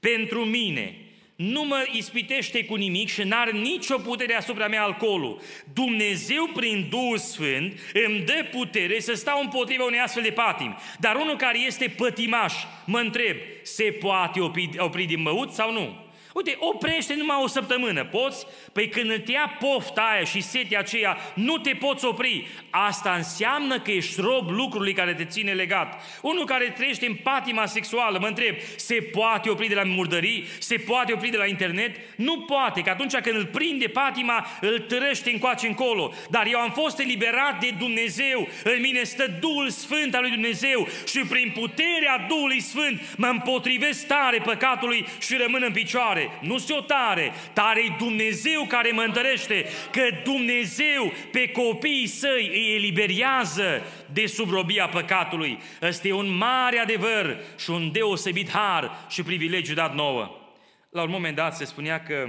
Pentru 0.00 0.44
mine, 0.44 0.96
nu 1.36 1.64
mă 1.64 1.84
ispitește 1.92 2.64
cu 2.64 2.74
nimic 2.74 3.08
și 3.08 3.22
n-are 3.22 3.50
nicio 3.50 3.98
putere 3.98 4.34
asupra 4.34 4.68
mea 4.68 4.82
alcoolul. 4.82 5.40
Dumnezeu 5.72 6.50
prin 6.54 6.86
Duhul 6.90 7.18
Sfânt 7.18 7.80
îmi 8.06 8.20
dă 8.20 8.46
putere 8.50 9.00
să 9.00 9.14
stau 9.14 9.40
împotriva 9.40 9.84
unei 9.84 10.00
astfel 10.00 10.22
de 10.22 10.30
patimi. 10.30 10.76
Dar 10.98 11.16
unul 11.16 11.36
care 11.36 11.58
este 11.58 11.94
pătimaș, 11.96 12.54
mă 12.86 12.98
întreb, 12.98 13.36
se 13.62 13.84
poate 13.84 14.40
opri, 14.40 14.70
opri 14.76 15.04
din 15.04 15.22
băut 15.22 15.52
sau 15.52 15.72
nu? 15.72 16.03
Uite, 16.34 16.56
oprește 16.58 17.14
numai 17.14 17.36
o 17.42 17.46
săptămână, 17.46 18.04
poți? 18.04 18.46
Păi 18.72 18.88
când 18.88 19.10
îți 19.10 19.32
ia 19.32 19.56
pofta 19.58 20.02
aia 20.12 20.24
și 20.24 20.40
setea 20.40 20.78
aceea, 20.78 21.16
nu 21.34 21.58
te 21.58 21.70
poți 21.70 22.04
opri. 22.04 22.46
Asta 22.70 23.12
înseamnă 23.12 23.80
că 23.80 23.90
ești 23.90 24.20
rob 24.20 24.50
lucrului 24.50 24.92
care 24.92 25.14
te 25.14 25.24
ține 25.24 25.52
legat. 25.52 26.02
Unul 26.22 26.44
care 26.44 26.74
trăiește 26.76 27.06
în 27.06 27.14
patima 27.14 27.66
sexuală, 27.66 28.18
mă 28.18 28.26
întreb, 28.26 28.54
se 28.76 28.94
poate 28.94 29.50
opri 29.50 29.68
de 29.68 29.74
la 29.74 29.82
murdării? 29.82 30.46
Se 30.58 30.76
poate 30.76 31.12
opri 31.12 31.28
de 31.28 31.36
la 31.36 31.46
internet? 31.46 31.96
Nu 32.16 32.40
poate, 32.40 32.80
că 32.80 32.90
atunci 32.90 33.16
când 33.16 33.36
îl 33.36 33.46
prinde 33.46 33.86
patima, 33.86 34.46
îl 34.60 34.78
tărăște 34.78 35.30
încoace 35.30 35.66
încolo. 35.66 36.12
Dar 36.30 36.46
eu 36.46 36.58
am 36.58 36.70
fost 36.70 36.98
eliberat 36.98 37.60
de 37.60 37.74
Dumnezeu, 37.78 38.48
în 38.64 38.80
mine 38.80 39.02
stă 39.02 39.26
Duhul 39.40 39.70
Sfânt 39.70 40.14
al 40.14 40.20
lui 40.20 40.30
Dumnezeu 40.30 40.88
și 41.06 41.18
prin 41.18 41.52
puterea 41.54 42.26
Duhului 42.28 42.60
Sfânt 42.60 43.00
mă 43.16 43.26
împotrivesc 43.26 44.06
tare 44.06 44.38
păcatului 44.38 45.06
și 45.20 45.36
rămân 45.36 45.62
în 45.66 45.72
picioare 45.72 46.22
tare, 46.24 46.38
nu 46.40 46.58
sunt 46.58 46.78
o 46.78 46.82
tare, 46.82 47.32
tare 47.52 47.80
e 47.80 47.94
Dumnezeu 47.98 48.64
care 48.68 48.90
mă 48.90 49.02
întărește, 49.02 49.66
că 49.90 50.02
Dumnezeu 50.24 51.12
pe 51.32 51.48
copiii 51.48 52.06
săi 52.06 52.50
îi 52.52 52.74
eliberează 52.74 53.82
de 54.12 54.26
subrobia 54.26 54.88
păcatului. 54.88 55.58
Ăsta 55.82 56.08
e 56.08 56.12
un 56.12 56.36
mare 56.36 56.78
adevăr 56.78 57.36
și 57.58 57.70
un 57.70 57.92
deosebit 57.92 58.50
har 58.50 59.06
și 59.08 59.22
privilegiu 59.22 59.74
dat 59.74 59.94
nouă. 59.94 60.38
La 60.90 61.02
un 61.02 61.10
moment 61.10 61.36
dat 61.36 61.56
se 61.56 61.64
spunea 61.64 62.02
că 62.02 62.28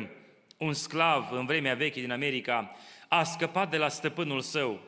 un 0.58 0.74
sclav 0.74 1.28
în 1.32 1.46
vremea 1.46 1.74
veche 1.74 2.00
din 2.00 2.12
America 2.12 2.76
a 3.08 3.24
scăpat 3.24 3.70
de 3.70 3.78
la 3.78 3.88
stăpânul 3.88 4.42
său 4.42 4.80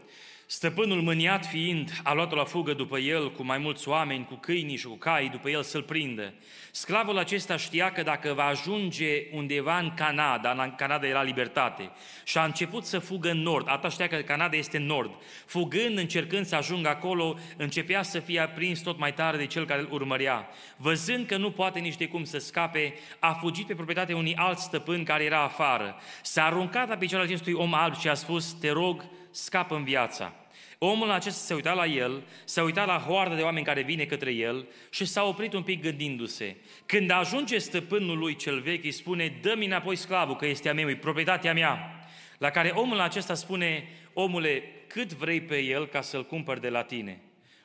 Stăpânul 0.50 1.02
mâniat 1.02 1.46
fiind, 1.46 1.92
a 2.04 2.14
luat-o 2.14 2.36
la 2.36 2.44
fugă 2.44 2.74
după 2.74 2.98
el 2.98 3.32
cu 3.32 3.44
mai 3.44 3.58
mulți 3.58 3.88
oameni, 3.88 4.26
cu 4.26 4.36
câinii 4.36 4.78
și 4.78 4.86
cu 4.86 4.96
caii 4.96 5.30
după 5.30 5.50
el 5.50 5.64
să-l 5.64 5.84
prindă. 5.84 6.34
Sclavul 6.72 7.18
acesta 7.18 7.58
știa 7.58 7.92
că 7.92 8.04
dacă 8.04 8.34
va 8.34 8.44
ajunge 8.44 9.24
undeva 9.32 9.78
în 9.78 9.94
Canada, 9.96 10.52
în 10.52 10.74
Canada 10.78 11.08
era 11.08 11.22
libertate, 11.22 11.92
și 12.24 12.38
a 12.38 12.44
început 12.44 12.86
să 12.86 13.00
fugă 13.00 13.30
în 13.30 13.38
nord, 13.38 13.66
atât 13.70 13.92
știa 13.92 14.08
că 14.08 14.16
Canada 14.16 14.58
este 14.58 14.78
în 14.78 14.86
nord, 14.86 15.12
fugând, 15.46 15.98
încercând 15.98 16.46
să 16.46 16.56
ajungă 16.56 16.90
acolo, 16.90 17.38
începea 17.58 18.04
să 18.04 18.20
fie 18.20 18.52
prins 18.56 18.80
tot 18.80 18.98
mai 18.98 19.14
tare 19.14 19.38
de 19.38 19.46
cel 19.46 19.66
care 19.66 19.82
îl 19.82 19.88
urmărea. 19.92 20.50
Văzând 20.78 21.26
că 21.26 21.38
nu 21.38 21.52
poate 21.52 21.80
nici 21.80 21.98
de 21.98 22.08
cum 22.08 22.24
să 22.24 22.38
scape, 22.38 22.94
a 23.20 23.34
fugit 23.34 23.68
pe 23.68 23.76
proprietatea 23.76 24.16
unui 24.16 24.36
alt 24.36 24.58
stăpân 24.58 25.04
care 25.04 25.24
era 25.24 25.44
afară. 25.44 25.96
S-a 26.22 26.46
aruncat 26.46 26.90
la 26.90 26.98
picioarele 26.98 27.32
acestui 27.32 27.54
om 27.54 27.74
alb 27.74 27.96
și 27.96 28.08
a 28.08 28.14
spus, 28.14 28.54
te 28.54 28.72
rog, 28.72 29.06
scapă 29.38 29.76
în 29.76 29.84
viața. 29.84 30.34
Omul 30.78 31.12
acesta 31.12 31.40
se 31.40 31.54
uita 31.54 31.74
la 31.74 31.86
el, 31.86 32.24
se 32.44 32.62
uita 32.62 32.86
la 32.86 32.98
hoarda 32.98 33.36
de 33.36 33.42
oameni 33.42 33.66
care 33.66 33.82
vine 33.82 34.06
către 34.06 34.32
el 34.32 34.68
și 34.90 35.06
s-a 35.06 35.24
oprit 35.24 35.54
un 35.54 35.64
pic 35.64 35.82
gândindu-se. 35.82 36.56
Când 36.86 37.12
ajunge 37.12 37.58
stăpânul 37.58 38.18
lui 38.18 38.36
cel 38.36 38.60
vechi, 38.60 38.84
îi 38.84 38.92
spune, 38.92 39.38
dă-mi 39.42 39.66
înapoi 39.66 39.96
sclavul, 39.96 40.36
că 40.36 40.46
este 40.46 40.70
a 40.70 40.74
meu, 40.74 40.90
e 40.90 40.96
proprietatea 40.96 41.54
mea. 41.54 42.06
La 42.38 42.50
care 42.50 42.70
omul 42.70 43.00
acesta 43.00 43.34
spune, 43.34 43.90
omule, 44.14 44.64
cât 44.88 45.14
vrei 45.14 45.42
pe 45.42 45.58
el 45.58 45.88
ca 45.88 46.02
să-l 46.02 46.26
cumpăr 46.26 46.60
de 46.60 46.70
la 46.70 46.82
tine? 46.82 47.22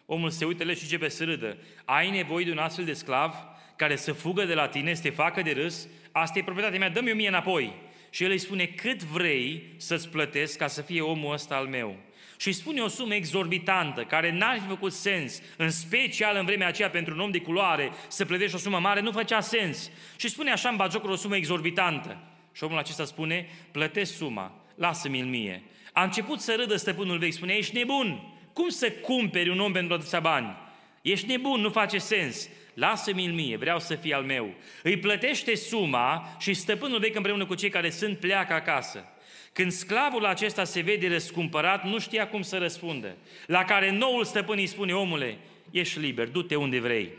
Omul 0.06 0.30
se 0.30 0.44
uită 0.44 0.72
și 0.72 0.82
începe 0.82 1.08
să 1.08 1.24
râdă. 1.24 1.56
Ai 1.84 2.10
nevoie 2.10 2.44
de 2.44 2.50
un 2.50 2.58
astfel 2.58 2.84
de 2.84 2.92
sclav? 2.92 3.34
care 3.76 3.96
să 3.96 4.12
fugă 4.12 4.44
de 4.44 4.54
la 4.54 4.68
tine, 4.68 4.94
să 4.94 5.02
te 5.02 5.10
facă 5.10 5.42
de 5.42 5.52
râs, 5.52 5.88
asta 6.12 6.38
e 6.38 6.42
proprietatea 6.42 6.78
mea, 6.78 6.90
dă-mi 6.90 7.10
o 7.10 7.14
mie 7.14 7.28
înapoi. 7.28 7.74
Și 8.14 8.25
el 8.25 8.31
îi 8.31 8.38
spune, 8.38 8.64
cât 8.64 9.02
vrei 9.02 9.62
să-ți 9.76 10.09
plătesc 10.09 10.59
ca 10.59 10.66
să 10.66 10.83
fie 10.83 11.00
omul 11.00 11.33
ăsta 11.33 11.54
al 11.54 11.66
meu? 11.66 11.97
Și 12.37 12.49
îi 12.49 12.54
spune 12.54 12.81
o 12.81 12.88
sumă 12.88 13.14
exorbitantă, 13.14 14.04
care 14.04 14.33
n-ar 14.33 14.59
fi 14.61 14.66
făcut 14.66 14.92
sens, 14.92 15.42
în 15.57 15.71
special 15.71 16.37
în 16.37 16.45
vremea 16.45 16.66
aceea 16.66 16.90
pentru 16.90 17.14
un 17.14 17.21
om 17.21 17.31
de 17.31 17.40
culoare, 17.40 17.90
să 18.09 18.25
plătești 18.25 18.54
o 18.54 18.59
sumă 18.59 18.78
mare, 18.78 19.00
nu 19.00 19.11
făcea 19.11 19.40
sens. 19.40 19.90
Și 20.16 20.28
spune 20.28 20.50
așa 20.50 20.69
în 20.69 20.76
bagiocul 20.76 21.11
o 21.11 21.16
sumă 21.16 21.37
exorbitantă. 21.37 22.19
Și 22.52 22.64
omul 22.64 22.78
acesta 22.78 23.04
spune, 23.04 23.49
plătesc 23.71 24.16
suma, 24.16 24.64
lasă-mi-l 24.75 25.26
mie. 25.26 25.62
A 25.92 26.02
început 26.02 26.40
să 26.40 26.54
râdă 26.54 26.76
stăpânul 26.76 27.19
vechi, 27.19 27.33
spune, 27.33 27.54
ești 27.54 27.76
nebun, 27.76 28.35
cum 28.52 28.69
să 28.69 28.90
cumperi 28.90 29.49
un 29.49 29.61
om 29.61 29.73
pentru 29.73 29.95
atâția 29.95 30.21
bani? 30.21 30.57
Ești 31.02 31.26
nebun, 31.26 31.61
nu 31.61 31.71
face 31.71 31.99
sens. 31.99 32.49
Lasă-mi-l 32.74 33.32
mie, 33.32 33.56
vreau 33.56 33.78
să 33.78 33.94
fie 33.94 34.14
al 34.14 34.22
meu. 34.22 34.54
Îi 34.82 34.98
plătește 34.98 35.54
suma 35.54 36.36
și 36.38 36.54
stăpânul 36.54 36.98
vechi 36.98 37.16
împreună 37.16 37.46
cu 37.46 37.54
cei 37.54 37.70
care 37.70 37.90
sunt 37.90 38.18
pleacă 38.18 38.52
acasă. 38.52 39.04
Când 39.52 39.72
sclavul 39.72 40.24
acesta 40.24 40.64
se 40.64 40.80
vede 40.80 41.08
răscumpărat, 41.08 41.84
nu 41.84 41.98
știa 41.98 42.28
cum 42.28 42.42
să 42.42 42.58
răspundă. 42.58 43.16
La 43.46 43.64
care 43.64 43.90
noul 43.90 44.24
stăpân 44.24 44.58
îi 44.58 44.66
spune, 44.66 44.94
omule, 44.94 45.38
ești 45.70 45.98
liber, 45.98 46.28
du-te 46.28 46.54
unde 46.54 46.80
vrei. 46.80 47.12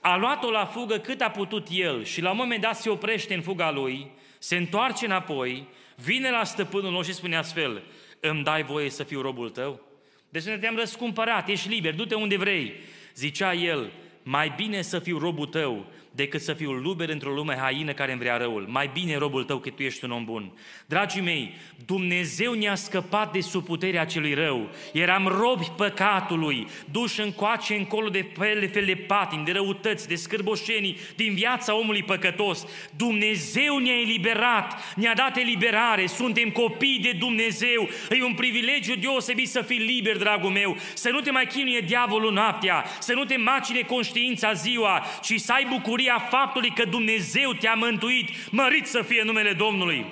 A 0.00 0.16
luat-o 0.16 0.50
la 0.50 0.64
fugă 0.64 0.96
cât 0.96 1.20
a 1.20 1.30
putut 1.30 1.66
el 1.70 2.04
și 2.04 2.20
la 2.20 2.30
un 2.30 2.36
moment 2.36 2.60
dat 2.60 2.76
se 2.76 2.88
oprește 2.88 3.34
în 3.34 3.42
fuga 3.42 3.70
lui, 3.70 4.10
se 4.38 4.56
întoarce 4.56 5.04
înapoi, 5.04 5.68
vine 5.94 6.30
la 6.30 6.44
stăpânul 6.44 6.90
nostru 6.90 7.12
și 7.12 7.18
spune 7.18 7.36
astfel, 7.36 7.82
îmi 8.20 8.44
dai 8.44 8.62
voie 8.62 8.90
să 8.90 9.02
fiu 9.02 9.20
robul 9.20 9.50
tău? 9.50 9.80
Deci 10.28 10.42
ne 10.42 10.58
te-am 10.58 10.76
răscumpărat, 10.76 11.48
ești 11.48 11.68
liber, 11.68 11.94
du-te 11.94 12.14
unde 12.14 12.36
vrei. 12.36 12.74
Zicea 13.14 13.54
el, 13.54 13.92
mai 14.28 14.52
bine 14.56 14.82
să 14.82 14.98
fiu 14.98 15.18
robul 15.18 15.46
tău 15.46 15.86
decât 16.16 16.40
să 16.40 16.52
fiu 16.52 16.72
luber 16.72 17.08
într-o 17.08 17.30
lume 17.30 17.56
haină 17.56 17.92
care 17.92 18.12
îmi 18.12 18.20
vrea 18.20 18.36
răul. 18.36 18.66
Mai 18.68 18.90
bine, 18.92 19.16
robul 19.16 19.44
tău, 19.44 19.58
că 19.58 19.70
tu 19.70 19.82
ești 19.82 20.04
un 20.04 20.10
om 20.10 20.24
bun. 20.24 20.52
Dragii 20.86 21.20
mei, 21.20 21.54
Dumnezeu 21.86 22.52
ne-a 22.52 22.74
scăpat 22.74 23.32
de 23.32 23.40
sub 23.40 23.64
puterea 23.64 24.04
celui 24.04 24.34
rău. 24.34 24.70
Eram 24.92 25.26
robi 25.26 25.72
păcatului, 25.76 26.66
duși 26.90 27.20
încoace 27.20 27.74
încolo 27.74 28.08
de 28.08 28.26
fel 28.36 28.68
fel 28.68 28.84
de 28.84 28.94
patini, 28.94 29.44
de 29.44 29.52
răutăți, 29.52 30.08
de 30.08 30.14
scârboșenii, 30.14 30.96
din 31.16 31.34
viața 31.34 31.76
omului 31.76 32.02
păcătos. 32.02 32.66
Dumnezeu 32.96 33.78
ne-a 33.78 34.00
eliberat, 34.00 34.94
ne-a 34.96 35.14
dat 35.14 35.36
eliberare, 35.36 36.06
suntem 36.06 36.50
copii 36.50 36.98
de 37.02 37.12
Dumnezeu. 37.18 37.88
E 38.10 38.24
un 38.24 38.34
privilegiu 38.34 38.94
deosebit 38.94 39.48
să 39.48 39.62
fii 39.62 39.78
liber, 39.78 40.16
dragul 40.16 40.50
meu, 40.50 40.76
să 40.94 41.08
nu 41.08 41.20
te 41.20 41.30
mai 41.30 41.46
chinuie 41.46 41.80
diavolul 41.80 42.32
noaptea, 42.32 42.84
să 42.98 43.12
nu 43.12 43.24
te 43.24 43.36
macine 43.36 43.80
conștiința 43.80 44.52
ziua, 44.52 45.04
ci 45.22 45.40
să 45.40 45.52
ai 45.52 45.66
bucurie 45.70 46.05
bucuria 46.06 46.38
faptului 46.38 46.70
că 46.70 46.84
Dumnezeu 46.84 47.52
te-a 47.52 47.74
mântuit, 47.74 48.50
mărit 48.50 48.86
să 48.86 49.02
fie 49.02 49.22
numele 49.24 49.52
Domnului. 49.52 50.06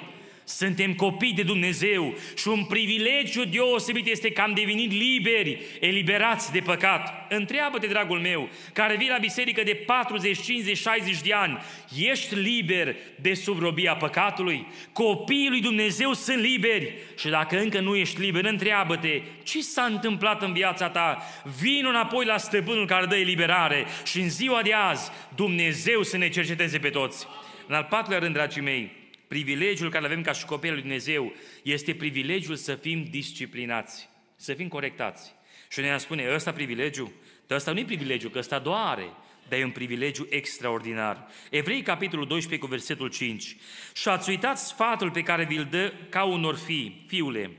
Suntem 0.45 0.95
copii 0.95 1.33
de 1.33 1.43
Dumnezeu 1.43 2.15
și 2.37 2.49
un 2.49 2.65
privilegiu 2.65 3.45
deosebit 3.45 4.07
este 4.07 4.31
că 4.31 4.41
am 4.41 4.53
devenit 4.55 4.93
liberi, 4.93 5.61
eliberați 5.81 6.53
de 6.53 6.59
păcat. 6.59 7.27
Întreabă-te, 7.33 7.87
dragul 7.87 8.19
meu, 8.19 8.49
care 8.73 8.97
vii 8.97 9.09
la 9.09 9.19
biserică 9.19 9.63
de 9.63 9.75
40, 9.87 10.43
50, 10.43 10.77
60 10.77 11.21
de 11.21 11.33
ani, 11.33 11.59
ești 11.97 12.35
liber 12.35 12.97
de 13.21 13.35
sub 13.35 13.59
robia 13.59 13.95
păcatului? 13.95 14.67
Copiii 14.93 15.49
lui 15.49 15.61
Dumnezeu 15.61 16.13
sunt 16.13 16.39
liberi 16.39 16.95
și 17.19 17.29
dacă 17.29 17.59
încă 17.59 17.81
nu 17.81 17.95
ești 17.95 18.21
liber, 18.21 18.45
întreabă-te, 18.45 19.23
ce 19.43 19.61
s-a 19.61 19.83
întâmplat 19.83 20.43
în 20.43 20.53
viața 20.53 20.89
ta? 20.89 21.23
Vino 21.61 21.89
înapoi 21.89 22.25
la 22.25 22.37
stăpânul 22.37 22.87
care 22.87 23.07
dă 23.07 23.17
eliberare 23.17 23.87
și 24.05 24.21
în 24.21 24.31
ziua 24.31 24.63
de 24.63 24.73
azi 24.73 25.11
Dumnezeu 25.35 26.03
să 26.03 26.17
ne 26.17 26.29
cerceteze 26.29 26.79
pe 26.79 26.89
toți. 26.89 27.27
În 27.67 27.75
al 27.75 27.87
patrulea 27.91 28.19
rând, 28.19 28.35
dragii 28.35 28.63
mei, 28.63 29.03
privilegiul 29.35 29.91
care 29.91 30.05
avem 30.05 30.23
ca 30.23 30.33
și 30.33 30.45
copii 30.45 30.71
lui 30.71 30.81
Dumnezeu 30.81 31.33
este 31.63 31.95
privilegiul 31.95 32.57
să 32.57 32.75
fim 32.75 33.05
disciplinați, 33.11 34.09
să 34.37 34.55
fim 34.55 34.69
corectați. 34.69 35.35
Și 35.71 35.81
ne 35.81 35.99
spune, 35.99 36.35
ăsta 36.35 36.53
privilegiu, 36.53 37.13
dar 37.47 37.59
ăsta 37.59 37.73
nu 37.73 37.79
e 37.79 37.85
privilegiu, 37.85 38.29
că 38.29 38.39
ăsta 38.39 38.59
doare, 38.59 39.11
dar 39.49 39.59
e 39.59 39.65
un 39.65 39.71
privilegiu 39.71 40.27
extraordinar. 40.31 41.27
Evrei, 41.51 41.83
capitolul 41.83 42.27
12, 42.27 42.67
cu 42.67 42.71
versetul 42.71 43.09
5. 43.09 43.57
Și 43.95 44.09
ați 44.09 44.31
uitat 44.31 44.59
sfatul 44.59 45.11
pe 45.11 45.23
care 45.23 45.45
vi-l 45.45 45.67
dă 45.71 45.93
ca 46.09 46.25
unor 46.25 46.57
fii, 46.57 47.05
fiule, 47.07 47.51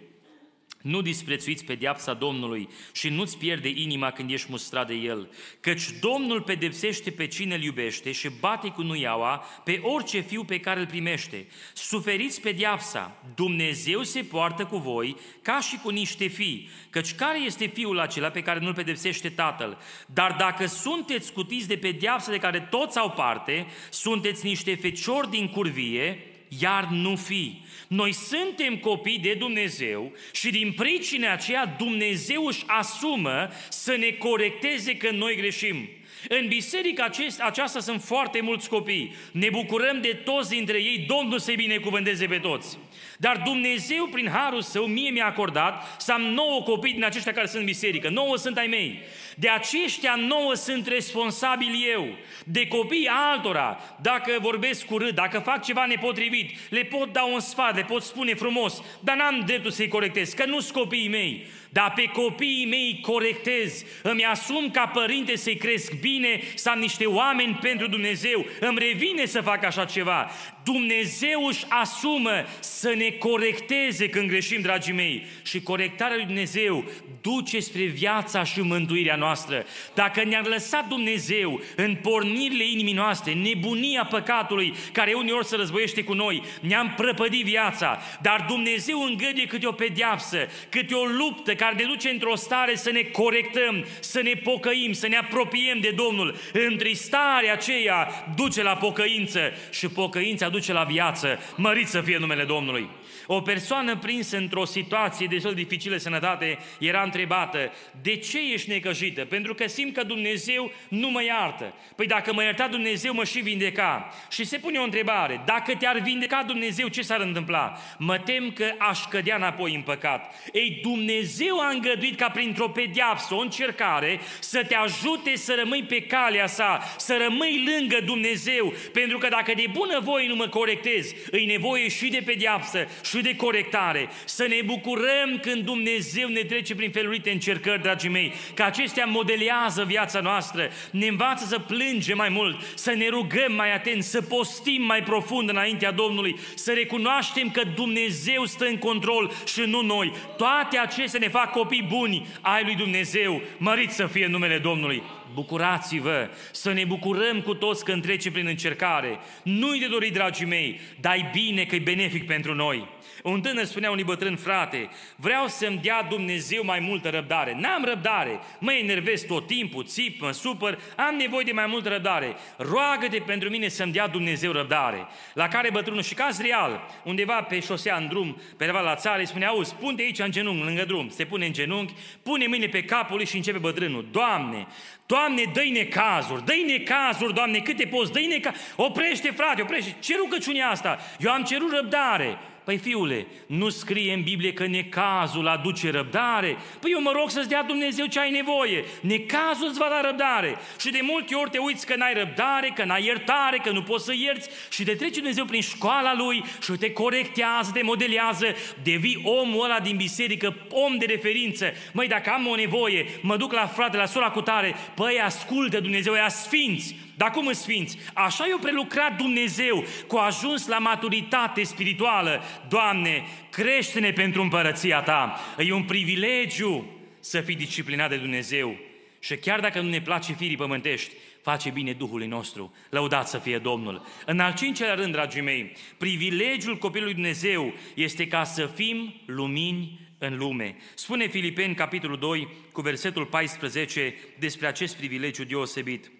nu 0.85 1.01
disprețuiți 1.01 1.65
pedeapsa 1.65 2.13
Domnului 2.13 2.69
și 2.93 3.09
nu-ți 3.09 3.37
pierde 3.37 3.69
inima 3.69 4.11
când 4.11 4.31
ești 4.31 4.47
mustrat 4.49 4.87
de 4.87 4.93
El, 4.93 5.29
căci 5.59 5.83
Domnul 5.99 6.41
pedepsește 6.41 7.11
pe 7.11 7.27
cine 7.27 7.55
îl 7.55 7.63
iubește 7.63 8.11
și 8.11 8.29
bate 8.39 8.67
cu 8.67 8.81
nuiaua 8.81 9.35
pe 9.63 9.79
orice 9.83 10.19
fiu 10.19 10.43
pe 10.43 10.59
care 10.59 10.79
îl 10.79 10.85
primește. 10.85 11.47
Suferiți 11.73 12.41
pedeapsa, 12.41 13.24
Dumnezeu 13.35 14.03
se 14.03 14.21
poartă 14.21 14.65
cu 14.65 14.77
voi 14.77 15.15
ca 15.41 15.59
și 15.59 15.77
cu 15.77 15.89
niște 15.89 16.27
fii, 16.27 16.69
căci 16.89 17.13
care 17.13 17.41
este 17.41 17.65
fiul 17.65 18.00
acela 18.00 18.29
pe 18.29 18.41
care 18.41 18.59
nu-l 18.59 18.74
pedepsește 18.74 19.29
tatăl? 19.29 19.77
Dar 20.05 20.35
dacă 20.39 20.65
sunteți 20.65 21.27
scutiți 21.27 21.67
de 21.67 21.77
pedeapsa 21.77 22.31
de 22.31 22.37
care 22.37 22.59
toți 22.59 22.98
au 22.98 23.11
parte, 23.11 23.67
sunteți 23.89 24.45
niște 24.45 24.75
feciori 24.75 25.29
din 25.29 25.48
curvie, 25.48 26.34
iar 26.59 26.87
nu 26.91 27.15
fi. 27.15 27.61
Noi 27.87 28.11
suntem 28.11 28.77
copii 28.77 29.20
de 29.20 29.33
Dumnezeu 29.33 30.11
și 30.33 30.50
din 30.50 30.72
pricina 30.72 31.31
aceea 31.31 31.75
Dumnezeu 31.77 32.46
își 32.46 32.63
asumă 32.68 33.50
să 33.70 33.96
ne 33.96 34.09
corecteze 34.09 34.98
când 34.98 35.18
noi 35.18 35.35
greșim. 35.35 35.89
În 36.29 36.48
biserica 36.48 37.09
aceasta 37.40 37.79
sunt 37.79 38.03
foarte 38.03 38.42
mulți 38.42 38.70
copii. 38.70 39.16
Ne 39.31 39.50
bucurăm 39.50 40.01
de 40.01 40.22
toți 40.24 40.50
dintre 40.50 40.77
ei, 40.77 41.05
Domnul 41.07 41.40
să-i 41.40 41.55
binecuvânteze 41.55 42.25
pe 42.25 42.38
toți. 42.38 42.77
Dar 43.18 43.42
Dumnezeu, 43.46 44.05
prin 44.05 44.29
harul 44.29 44.61
său, 44.61 44.85
mie 44.85 45.09
mi-a 45.09 45.25
acordat 45.25 46.01
să 46.01 46.11
am 46.11 46.22
nouă 46.22 46.61
copii 46.61 46.94
din 46.94 47.03
aceștia 47.03 47.31
care 47.31 47.48
sunt 47.48 47.59
în 47.59 47.66
biserică. 47.66 48.09
Nouă 48.09 48.38
sunt 48.38 48.57
ai 48.57 48.68
mei. 48.68 49.00
De 49.35 49.50
aceștia 49.50 50.16
nouă 50.16 50.53
sunt 50.53 50.88
responsabil 50.88 51.75
eu. 51.96 52.07
De 52.46 52.68
copii 52.68 53.09
altora, 53.31 53.79
dacă 54.01 54.38
vorbesc 54.42 54.85
cu 54.85 54.98
râd, 54.98 55.16
dacă 55.16 55.40
fac 55.40 55.64
ceva 55.64 55.85
nepotrivit, 55.85 56.57
le 56.70 56.81
pot 56.81 57.14
da 57.14 57.24
un 57.24 57.40
sfat, 57.40 57.75
le 57.75 57.83
pot 57.83 58.03
spune 58.03 58.33
frumos, 58.33 58.83
dar 59.00 59.16
n-am 59.16 59.44
dreptul 59.46 59.72
să-i 59.72 59.88
corectez, 59.88 60.33
că 60.33 60.46
nu 60.46 60.59
sunt 60.59 60.77
copiii 60.77 61.09
mei 61.09 61.46
dar 61.77 61.94
pe 61.96 62.09
copiii 62.14 62.66
mei 62.66 63.00
corectez, 63.01 63.83
îmi 64.01 64.25
asum 64.25 64.72
ca 64.72 64.88
părinte 64.88 65.35
să-i 65.35 65.55
cresc 65.55 66.00
bine, 66.00 66.40
să 66.53 66.70
am 66.70 66.79
niște 66.79 67.05
oameni 67.05 67.59
pentru 67.61 67.88
Dumnezeu, 67.88 68.46
îmi 68.59 68.79
revine 68.79 69.25
să 69.25 69.42
fac 69.42 69.64
așa 69.64 69.85
ceva. 69.85 70.31
Dumnezeu 70.64 71.46
își 71.46 71.66
asumă 71.70 72.46
să 72.59 72.94
ne 72.98 73.09
corecteze 73.09 74.09
când 74.09 74.27
greșim, 74.27 74.61
dragii 74.61 74.94
mei. 74.94 75.25
Și 75.44 75.61
corectarea 75.61 76.16
lui 76.16 76.25
Dumnezeu 76.25 76.83
duce 77.22 77.59
spre 77.59 77.83
viața 77.83 78.44
și 78.44 78.61
mântuirea 78.61 79.16
noastră. 79.16 79.66
Dacă 79.94 80.24
ne-a 80.24 80.42
lăsat 80.44 80.88
Dumnezeu 80.88 81.61
în 81.75 81.98
pornirile 82.01 82.64
inimii 82.68 82.94
noastre, 82.94 83.33
nebunia 83.33 84.05
păcatului 84.09 84.74
care 84.92 85.14
uneori 85.14 85.46
se 85.46 85.55
războiește 85.55 86.03
cu 86.03 86.14
noi, 86.14 86.44
ne-am 86.61 86.94
prăpădit 86.98 87.44
viața, 87.44 88.00
dar 88.22 88.46
Dumnezeu 88.48 89.01
îngăduie 89.01 89.46
câte 89.46 89.68
o 89.68 89.72
pedeapsă, 89.72 90.48
câte 90.70 90.94
o 90.94 91.05
luptă 91.05 91.55
care 91.65 91.77
ne 91.77 91.93
duce 91.93 92.09
într-o 92.09 92.35
stare 92.35 92.75
să 92.75 92.91
ne 92.91 93.01
corectăm, 93.01 93.85
să 93.99 94.21
ne 94.21 94.33
pocăim, 94.33 94.93
să 94.93 95.07
ne 95.07 95.17
apropiem 95.17 95.79
de 95.79 95.93
Domnul. 95.95 96.35
Întristarea 96.53 97.53
aceea 97.53 98.25
duce 98.35 98.63
la 98.63 98.75
pocăință 98.75 99.39
și 99.71 99.87
pocăința 99.87 100.49
duce 100.49 100.73
la 100.73 100.83
viață. 100.83 101.39
Mărit 101.55 101.87
să 101.87 102.01
fie 102.01 102.17
numele 102.17 102.43
Domnului. 102.43 102.89
O 103.27 103.42
persoană 103.42 103.98
prinsă 103.98 104.38
într-o 104.38 104.66
situație 104.66 105.27
destul 105.29 105.53
de 105.53 105.61
dificilă 105.61 105.94
de 105.96 106.01
sănătate 106.01 106.57
era 106.79 107.01
întrebată, 107.01 107.72
de 108.01 108.16
ce 108.16 108.53
ești 108.53 108.70
necăjită? 108.70 109.25
Pentru 109.25 109.53
că 109.53 109.68
simt 109.68 109.94
că 109.94 110.03
Dumnezeu 110.03 110.72
nu 110.90 111.09
mă 111.09 111.24
iartă. 111.24 111.74
Păi 111.96 112.07
dacă 112.07 112.33
mă 112.33 112.44
ierta 112.44 112.68
Dumnezeu, 112.68 113.14
mă 113.14 113.24
și 113.24 113.40
vindeca. 113.40 114.14
Și 114.29 114.44
se 114.44 114.57
pune 114.57 114.79
o 114.79 114.83
întrebare, 114.83 115.42
dacă 115.46 115.75
te-ar 115.75 116.00
vindeca 116.00 116.44
Dumnezeu, 116.48 116.88
ce 116.88 117.01
s-ar 117.01 117.20
întâmpla? 117.20 117.77
Mă 117.98 118.18
tem 118.18 118.51
că 118.51 118.74
aș 118.77 119.05
cădea 119.05 119.35
înapoi 119.35 119.75
în 119.75 119.81
păcat. 119.81 120.33
Ei, 120.53 120.79
Dumnezeu 120.81 121.59
a 121.59 121.70
îngăduit 121.70 122.18
ca 122.18 122.29
printr-o 122.29 122.70
pediapsă, 122.70 123.33
o 123.33 123.40
încercare, 123.40 124.20
să 124.40 124.64
te 124.64 124.75
ajute 124.75 125.35
să 125.35 125.55
rămâi 125.57 125.83
pe 125.83 126.01
calea 126.01 126.48
sa, 126.48 126.79
să 126.98 127.18
rămâi 127.27 127.64
lângă 127.75 127.98
Dumnezeu. 128.05 128.74
Pentru 128.94 129.18
că 129.18 129.27
dacă 129.27 129.53
de 129.55 129.66
bună 129.72 130.00
voie 130.00 130.27
nu 130.27 130.35
mă 130.35 130.48
corectez, 130.48 131.14
îi 131.31 131.46
nevoie 131.46 131.90
și 131.90 132.07
de 132.07 132.22
pediapsă 132.25 132.88
și 133.03 133.14
și 133.15 133.21
de 133.21 133.35
corectare. 133.35 134.09
Să 134.25 134.45
ne 134.49 134.59
bucurăm 134.65 135.39
când 135.41 135.63
Dumnezeu 135.63 136.27
ne 136.27 136.41
trece 136.41 136.75
prin 136.75 136.91
felurite 136.91 137.31
încercări, 137.31 137.81
dragii 137.81 138.09
mei, 138.09 138.33
că 138.53 138.63
acestea 138.63 139.05
modelează 139.05 139.83
viața 139.83 140.19
noastră, 140.19 140.69
ne 140.91 141.07
învață 141.07 141.45
să 141.45 141.59
plângem 141.59 142.17
mai 142.17 142.29
mult, 142.29 142.61
să 142.75 142.91
ne 142.91 143.07
rugăm 143.09 143.53
mai 143.53 143.73
atent, 143.73 144.03
să 144.03 144.21
postim 144.21 144.81
mai 144.81 145.03
profund 145.03 145.49
înaintea 145.49 145.91
Domnului, 145.91 146.35
să 146.55 146.71
recunoaștem 146.71 147.51
că 147.51 147.61
Dumnezeu 147.75 148.45
stă 148.45 148.65
în 148.65 148.77
control 148.77 149.31
și 149.45 149.61
nu 149.61 149.81
noi. 149.81 150.13
Toate 150.37 150.77
acestea 150.77 151.19
ne 151.19 151.29
fac 151.29 151.51
copii 151.51 151.87
buni 151.89 152.27
ai 152.41 152.63
lui 152.63 152.75
Dumnezeu, 152.75 153.41
mărit 153.57 153.91
să 153.91 154.07
fie 154.07 154.27
numele 154.27 154.57
Domnului. 154.57 155.03
bucurați-vă, 155.33 156.29
să 156.51 156.71
ne 156.71 156.83
bucurăm 156.85 157.41
cu 157.41 157.53
toți 157.53 157.85
când 157.85 158.01
trecem 158.01 158.31
prin 158.31 158.47
încercare. 158.47 159.19
Nu-i 159.43 159.79
de 159.79 159.87
dorit, 159.87 160.13
dragii 160.13 160.45
mei, 160.45 160.79
dar 160.99 161.29
bine 161.33 161.63
că 161.63 161.75
e 161.75 161.79
benefic 161.79 162.25
pentru 162.25 162.53
noi. 162.53 162.87
Un 163.25 163.42
tânăr 163.42 163.66
spunea 163.66 163.92
unui 163.92 164.03
bătrân, 164.03 164.35
frate, 164.35 164.90
vreau 165.16 165.48
să-mi 165.48 165.77
dea 165.77 166.03
Dumnezeu 166.09 166.64
mai 166.64 166.79
multă 166.79 167.09
răbdare. 167.09 167.55
N-am 167.59 167.85
răbdare, 167.85 168.40
mă 168.59 168.74
enervez 168.74 169.22
tot 169.22 169.48
timpul, 169.48 169.85
țip, 169.85 170.22
mă 170.22 170.31
supăr, 170.31 170.79
am 170.96 171.16
nevoie 171.16 171.44
de 171.44 171.51
mai 171.51 171.66
multă 171.66 171.90
răbdare. 171.90 172.35
Roagă-te 172.57 173.18
pentru 173.18 173.50
mine 173.50 173.68
să-mi 173.68 173.92
dea 173.92 174.07
Dumnezeu 174.07 174.51
răbdare. 174.51 175.07
La 175.33 175.48
care 175.48 175.70
bătrânul 175.72 176.01
și 176.01 176.14
caz 176.14 176.42
real, 176.42 176.88
undeva 177.03 177.42
pe 177.42 177.59
șosea 177.59 177.96
în 177.96 178.07
drum, 178.07 178.42
pe 178.57 178.66
la 178.66 178.96
țară, 178.96 179.20
îi 179.20 179.27
spunea, 179.27 179.48
auzi, 179.48 179.75
pune 179.75 180.03
aici 180.03 180.20
în 180.20 180.31
genunchi, 180.31 180.66
lângă 180.66 180.85
drum. 180.85 181.09
Se 181.09 181.25
pune 181.25 181.46
în 181.46 181.53
genunchi, 181.53 181.94
pune 182.24 182.48
mâine 182.48 182.68
pe 182.68 182.83
capul 182.83 183.16
lui 183.16 183.25
și 183.25 183.35
începe 183.35 183.57
bătrânul. 183.57 184.07
Doamne, 184.11 184.68
Doamne, 185.05 185.44
dă-i 185.53 185.72
necazuri, 185.72 186.46
dă-i 186.46 186.64
necazuri, 186.68 187.33
Doamne, 187.33 187.59
câte 187.59 187.85
poți, 187.85 188.11
dă-i 188.11 188.25
necazuri. 188.25 188.64
Oprește, 188.75 189.31
frate, 189.31 189.61
oprește. 189.61 189.96
Ce 190.00 190.16
rugăciunea 190.16 190.70
asta? 190.70 191.00
Eu 191.20 191.31
am 191.31 191.44
cerut 191.44 191.72
răbdare. 191.72 192.38
Păi 192.65 192.77
fiule, 192.77 193.27
nu 193.45 193.69
scrie 193.69 194.13
în 194.13 194.21
Biblie 194.21 194.53
că 194.53 194.67
necazul 194.67 195.47
aduce 195.47 195.91
răbdare? 195.91 196.57
Păi 196.79 196.91
eu 196.91 197.01
mă 197.01 197.11
rog 197.15 197.29
să-ți 197.29 197.49
dea 197.49 197.63
Dumnezeu 197.63 198.05
ce 198.05 198.19
ai 198.19 198.31
nevoie. 198.31 198.83
Necazul 199.01 199.67
îți 199.67 199.77
va 199.77 199.87
da 199.89 200.01
răbdare. 200.01 200.55
Și 200.79 200.91
de 200.91 200.99
multe 201.01 201.35
ori 201.35 201.49
te 201.49 201.57
uiți 201.57 201.85
că 201.85 201.95
n-ai 201.95 202.13
răbdare, 202.13 202.71
că 202.75 202.83
n-ai 202.83 203.05
iertare, 203.05 203.57
că 203.63 203.71
nu 203.71 203.83
poți 203.83 204.05
să 204.05 204.13
ierți 204.15 204.49
și 204.69 204.83
te 204.83 204.93
trece 204.95 205.13
Dumnezeu 205.13 205.45
prin 205.45 205.61
școala 205.61 206.15
Lui 206.15 206.43
și 206.61 206.71
te 206.71 206.91
corectează, 206.91 207.71
te 207.73 207.81
modelează, 207.83 208.55
devii 208.83 209.21
omul 209.23 209.63
ăla 209.63 209.79
din 209.79 209.95
biserică, 209.95 210.55
om 210.69 210.97
de 210.97 211.05
referință. 211.05 211.71
Măi, 211.93 212.07
dacă 212.07 212.29
am 212.29 212.47
o 212.47 212.55
nevoie, 212.55 213.05
mă 213.21 213.37
duc 213.37 213.53
la 213.53 213.67
frate, 213.67 213.97
la 213.97 214.05
sora 214.05 214.29
cu 214.29 214.41
tare, 214.41 214.75
păi 214.95 215.19
ascultă 215.19 215.79
Dumnezeu, 215.79 216.13
ea 216.13 216.29
sfinți, 216.29 216.95
dar 217.17 217.31
cum 217.31 217.47
îți 217.47 217.61
sfinți? 217.61 217.97
Așa 218.13 218.47
i-a 218.47 218.57
prelucrat 218.61 219.17
Dumnezeu, 219.17 219.83
cu 220.07 220.15
ajuns 220.15 220.67
la 220.67 220.77
maturitate 220.77 221.63
spirituală. 221.63 222.43
Doamne, 222.69 223.23
crește-ne 223.49 224.11
pentru 224.11 224.41
împărăția 224.41 225.01
Ta. 225.01 225.39
E 225.57 225.73
un 225.73 225.83
privilegiu 225.83 226.85
să 227.19 227.41
fii 227.41 227.55
disciplinat 227.55 228.09
de 228.09 228.17
Dumnezeu. 228.17 228.75
Și 229.19 229.35
chiar 229.35 229.59
dacă 229.59 229.81
nu 229.81 229.89
ne 229.89 230.01
place 230.01 230.33
firii 230.33 230.55
pământești, 230.55 231.11
face 231.41 231.69
bine 231.69 231.93
Duhului 231.93 232.27
nostru. 232.27 232.73
Lăudat 232.89 233.27
să 233.27 233.37
fie 233.37 233.57
Domnul. 233.57 234.05
În 234.25 234.39
al 234.39 234.53
cincelea 234.53 234.93
rând, 234.93 235.11
dragii 235.11 235.41
mei, 235.41 235.71
privilegiul 235.97 236.77
copilului 236.77 237.13
Dumnezeu 237.13 237.73
este 237.95 238.27
ca 238.27 238.43
să 238.43 238.65
fim 238.65 239.13
lumini 239.25 239.99
în 240.17 240.37
lume. 240.37 240.75
Spune 240.93 241.27
Filipeni, 241.27 241.75
capitolul 241.75 242.17
2, 242.17 242.47
cu 242.71 242.81
versetul 242.81 243.25
14, 243.25 244.15
despre 244.39 244.67
acest 244.67 244.95
privilegiu 244.95 245.43
deosebit. 245.43 246.11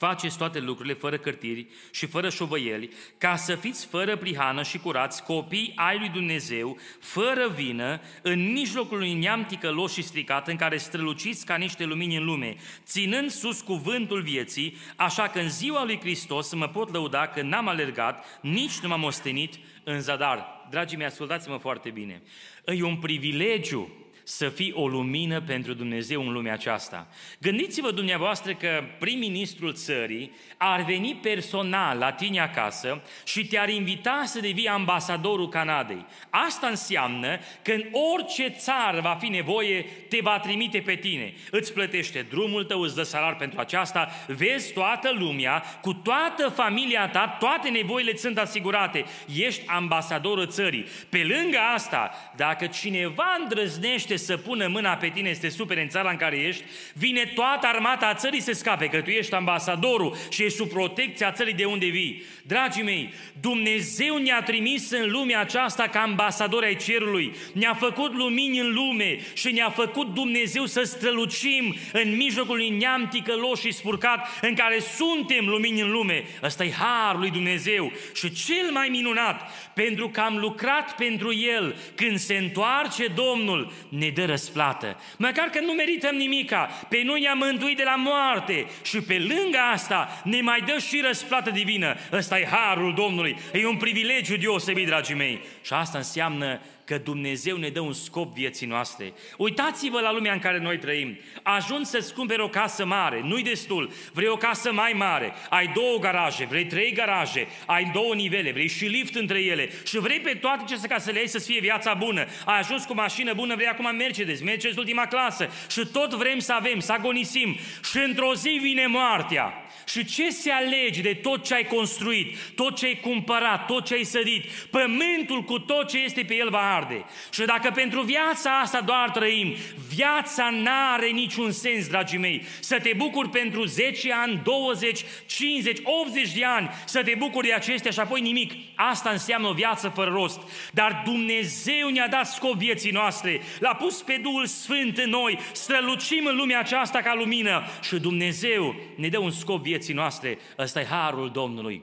Faceți 0.00 0.38
toate 0.38 0.60
lucrurile 0.60 0.94
fără 0.94 1.18
cărtiri 1.18 1.66
și 1.90 2.06
fără 2.06 2.28
șovăieli, 2.28 2.90
ca 3.18 3.36
să 3.36 3.54
fiți 3.54 3.86
fără 3.86 4.16
prihană 4.16 4.62
și 4.62 4.78
curați, 4.78 5.22
copii 5.22 5.72
ai 5.76 5.98
lui 5.98 6.08
Dumnezeu, 6.08 6.78
fără 7.00 7.48
vină, 7.54 8.00
în 8.22 8.52
mijlocul 8.52 8.96
unui 8.96 9.14
neam 9.14 9.44
ticălos 9.44 9.92
și 9.92 10.02
stricat, 10.02 10.48
în 10.48 10.56
care 10.56 10.76
străluciți 10.76 11.46
ca 11.46 11.56
niște 11.56 11.84
lumini 11.84 12.16
în 12.16 12.24
lume, 12.24 12.56
ținând 12.84 13.30
sus 13.30 13.60
cuvântul 13.60 14.22
vieții, 14.22 14.76
așa 14.96 15.28
că 15.28 15.38
în 15.38 15.50
ziua 15.50 15.84
lui 15.84 16.00
Hristos 16.00 16.54
mă 16.54 16.68
pot 16.68 16.92
lăuda 16.92 17.26
că 17.26 17.42
n-am 17.42 17.68
alergat, 17.68 18.40
nici 18.42 18.78
nu 18.78 18.88
m-am 18.88 19.04
ostenit 19.04 19.54
în 19.84 20.00
zadar. 20.00 20.66
Dragii 20.70 20.96
mei, 20.96 21.06
ascultați-mă 21.06 21.56
foarte 21.56 21.90
bine. 21.90 22.22
E 22.64 22.82
un 22.82 22.96
privilegiu 22.96 24.09
să 24.30 24.48
fii 24.48 24.72
o 24.72 24.88
lumină 24.88 25.40
pentru 25.40 25.74
Dumnezeu 25.74 26.26
în 26.26 26.32
lumea 26.32 26.52
aceasta. 26.52 27.06
Gândiți-vă 27.40 27.90
dumneavoastră 27.90 28.54
că 28.54 28.84
prim-ministrul 28.98 29.72
țării 29.72 30.32
ar 30.56 30.82
veni 30.82 31.18
personal 31.22 31.98
la 31.98 32.12
tine 32.12 32.40
acasă 32.40 33.02
și 33.24 33.46
te-ar 33.46 33.68
invita 33.68 34.22
să 34.24 34.40
devii 34.40 34.68
ambasadorul 34.68 35.48
Canadei. 35.48 36.06
Asta 36.30 36.66
înseamnă 36.66 37.38
că 37.62 37.72
în 37.72 37.84
orice 38.14 38.48
țară 38.48 39.00
va 39.00 39.16
fi 39.20 39.28
nevoie, 39.28 39.82
te 40.08 40.18
va 40.22 40.38
trimite 40.38 40.78
pe 40.78 40.94
tine. 40.94 41.34
Îți 41.50 41.72
plătește 41.72 42.26
drumul 42.28 42.64
tău, 42.64 42.80
îți 42.80 42.94
dă 42.94 43.02
salar 43.02 43.36
pentru 43.36 43.60
aceasta, 43.60 44.08
vezi 44.26 44.72
toată 44.72 45.14
lumea, 45.18 45.62
cu 45.80 45.92
toată 45.92 46.48
familia 46.48 47.08
ta, 47.08 47.36
toate 47.38 47.68
nevoile 47.68 48.16
sunt 48.16 48.38
asigurate. 48.38 49.04
Ești 49.36 49.62
ambasadorul 49.66 50.46
țării. 50.46 50.86
Pe 51.08 51.18
lângă 51.18 51.58
asta, 51.74 52.10
dacă 52.36 52.66
cineva 52.66 53.36
îndrăznește 53.40 54.18
să 54.24 54.36
pună 54.36 54.66
mâna 54.66 54.96
pe 54.96 55.08
tine, 55.08 55.28
este 55.28 55.48
super 55.48 55.76
în 55.76 55.88
țara 55.88 56.10
în 56.10 56.16
care 56.16 56.36
ești, 56.36 56.64
vine 56.92 57.32
toată 57.34 57.66
armata 57.66 58.14
țării 58.14 58.40
să 58.40 58.52
scape, 58.52 58.86
că 58.86 59.00
tu 59.00 59.10
ești 59.10 59.34
ambasadorul 59.34 60.16
și 60.28 60.42
ești 60.42 60.56
sub 60.56 60.68
protecția 60.68 61.32
țării 61.32 61.54
de 61.54 61.64
unde 61.64 61.86
vii. 61.86 62.22
Dragii 62.50 62.82
mei, 62.82 63.12
Dumnezeu 63.40 64.16
ne-a 64.16 64.42
trimis 64.42 64.90
în 64.90 65.10
lumea 65.10 65.40
aceasta 65.40 65.82
ca 65.82 66.00
ambasadori 66.00 66.66
ai 66.66 66.76
cerului, 66.76 67.34
ne-a 67.52 67.74
făcut 67.74 68.14
lumini 68.14 68.58
în 68.58 68.72
lume 68.72 69.18
și 69.34 69.52
ne-a 69.52 69.70
făcut 69.70 70.14
Dumnezeu 70.14 70.66
să 70.66 70.82
strălucim 70.82 71.74
în 71.92 72.16
mijlocul 72.16 72.54
unui 72.54 72.68
neam 72.68 73.08
ticălos 73.08 73.60
și 73.60 73.72
spurcat 73.72 74.28
în 74.42 74.54
care 74.54 74.78
suntem 74.78 75.46
lumini 75.46 75.80
în 75.80 75.90
lume. 75.90 76.24
Ăsta 76.42 76.64
e 76.64 76.72
harul 76.72 77.20
lui 77.20 77.30
Dumnezeu 77.30 77.92
și 78.14 78.32
cel 78.32 78.70
mai 78.70 78.88
minunat, 78.88 79.50
pentru 79.74 80.08
că 80.08 80.20
am 80.20 80.36
lucrat 80.36 80.94
pentru 80.94 81.34
El, 81.34 81.76
când 81.94 82.18
se 82.18 82.34
întoarce 82.34 83.06
Domnul, 83.06 83.72
ne 83.88 84.08
dă 84.08 84.24
răsplată. 84.24 85.00
Măcar 85.18 85.46
că 85.46 85.60
nu 85.60 85.72
merităm 85.72 86.14
nimica, 86.14 86.86
pe 86.88 87.02
noi 87.04 87.20
ne-a 87.20 87.34
mântuit 87.34 87.76
de 87.76 87.84
la 87.84 87.94
moarte 87.96 88.66
și 88.82 89.00
pe 89.00 89.18
lângă 89.18 89.58
asta 89.72 90.20
ne 90.24 90.40
mai 90.40 90.60
dă 90.66 90.78
și 90.88 91.02
răsplată 91.06 91.50
divină. 91.50 91.96
Ăsta 92.12 92.38
e 92.40 92.46
harul 92.46 92.94
Domnului, 92.94 93.36
e 93.52 93.66
un 93.66 93.76
privilegiu 93.76 94.36
deosebit, 94.36 94.86
dragii 94.86 95.14
mei. 95.14 95.40
Și 95.62 95.72
asta 95.72 95.98
înseamnă 95.98 96.60
că 96.84 96.98
Dumnezeu 96.98 97.56
ne 97.56 97.68
dă 97.68 97.80
un 97.80 97.92
scop 97.92 98.34
vieții 98.34 98.66
noastre. 98.66 99.12
Uitați-vă 99.36 100.00
la 100.00 100.12
lumea 100.12 100.32
în 100.32 100.38
care 100.38 100.58
noi 100.58 100.78
trăim. 100.78 101.18
Ajungi 101.42 101.88
să-ți 101.88 102.14
cumperi 102.14 102.42
o 102.42 102.48
casă 102.48 102.84
mare, 102.84 103.20
nu-i 103.24 103.42
destul. 103.42 103.92
Vrei 104.12 104.28
o 104.28 104.36
casă 104.36 104.72
mai 104.72 104.92
mare, 104.92 105.32
ai 105.50 105.66
două 105.74 105.98
garaje, 105.98 106.44
vrei 106.44 106.66
trei 106.66 106.92
garaje, 106.92 107.46
ai 107.66 107.90
două 107.92 108.14
nivele, 108.14 108.52
vrei 108.52 108.68
și 108.68 108.84
lift 108.84 109.14
între 109.14 109.40
ele 109.42 109.70
și 109.84 109.98
vrei 109.98 110.20
pe 110.20 110.34
toate 110.34 110.64
ce 110.68 110.86
ca 110.86 110.98
să 110.98 111.10
le 111.10 111.18
ai 111.18 111.26
să 111.26 111.38
fie 111.38 111.60
viața 111.60 111.94
bună. 111.94 112.26
Ai 112.44 112.58
ajuns 112.58 112.84
cu 112.84 112.94
mașină 112.94 113.32
bună, 113.34 113.54
vrei 113.54 113.68
acum 113.68 113.96
Mercedes, 113.96 114.42
Mercedes 114.42 114.76
ultima 114.76 115.06
clasă 115.06 115.48
și 115.70 115.86
tot 115.92 116.14
vrem 116.14 116.38
să 116.38 116.52
avem, 116.52 116.80
să 116.80 116.92
agonisim 116.92 117.56
și 117.90 117.98
într-o 117.98 118.34
zi 118.34 118.58
vine 118.62 118.86
moartea. 118.86 119.59
Și 119.90 120.04
ce 120.04 120.30
se 120.30 120.50
alege 120.50 121.00
de 121.00 121.14
tot 121.14 121.44
ce 121.44 121.54
ai 121.54 121.64
construit, 121.64 122.36
tot 122.54 122.76
ce 122.76 122.86
ai 122.86 123.00
cumpărat, 123.02 123.66
tot 123.66 123.84
ce 123.84 123.94
ai 123.94 124.04
sădit, 124.04 124.44
pământul 124.70 125.42
cu 125.42 125.58
tot 125.58 125.88
ce 125.88 125.98
este 125.98 126.22
pe 126.22 126.34
el 126.34 126.50
va 126.50 126.74
arde. 126.74 127.04
Și 127.32 127.44
dacă 127.44 127.70
pentru 127.70 128.02
viața 128.02 128.58
asta 128.58 128.80
doar 128.80 129.10
trăim, 129.10 129.54
viața 129.94 130.50
n-are 130.50 131.06
niciun 131.06 131.52
sens, 131.52 131.88
dragii 131.88 132.18
mei. 132.18 132.42
Să 132.60 132.78
te 132.82 132.92
bucuri 132.96 133.28
pentru 133.28 133.64
10 133.64 134.12
ani, 134.12 134.40
20, 134.44 135.04
50, 135.26 135.78
80 135.82 136.32
de 136.32 136.44
ani, 136.44 136.70
să 136.84 137.02
te 137.02 137.14
bucuri 137.18 137.46
de 137.46 137.52
acestea 137.52 137.90
și 137.90 138.00
apoi 138.00 138.20
nimic. 138.20 138.52
Asta 138.74 139.10
înseamnă 139.10 139.48
o 139.48 139.52
viață 139.52 139.88
fără 139.88 140.10
rost. 140.10 140.40
Dar 140.72 141.02
Dumnezeu 141.04 141.88
ne-a 141.88 142.08
dat 142.08 142.26
scop 142.26 142.54
vieții 142.54 142.90
noastre, 142.90 143.40
l-a 143.58 143.74
pus 143.74 144.02
pe 144.02 144.18
Duhul 144.22 144.46
Sfânt 144.46 144.98
în 144.98 145.10
noi, 145.10 145.38
strălucim 145.52 146.26
în 146.26 146.36
lumea 146.36 146.58
aceasta 146.58 147.00
ca 147.00 147.14
lumină 147.14 147.62
și 147.82 147.96
Dumnezeu 147.96 148.74
ne 148.96 149.08
dă 149.08 149.18
un 149.18 149.30
scop 149.30 149.62
vieții 149.62 149.79
noastre. 149.88 150.38
Ăsta 150.58 150.80
e 150.80 150.84
harul 150.84 151.30
Domnului. 151.30 151.82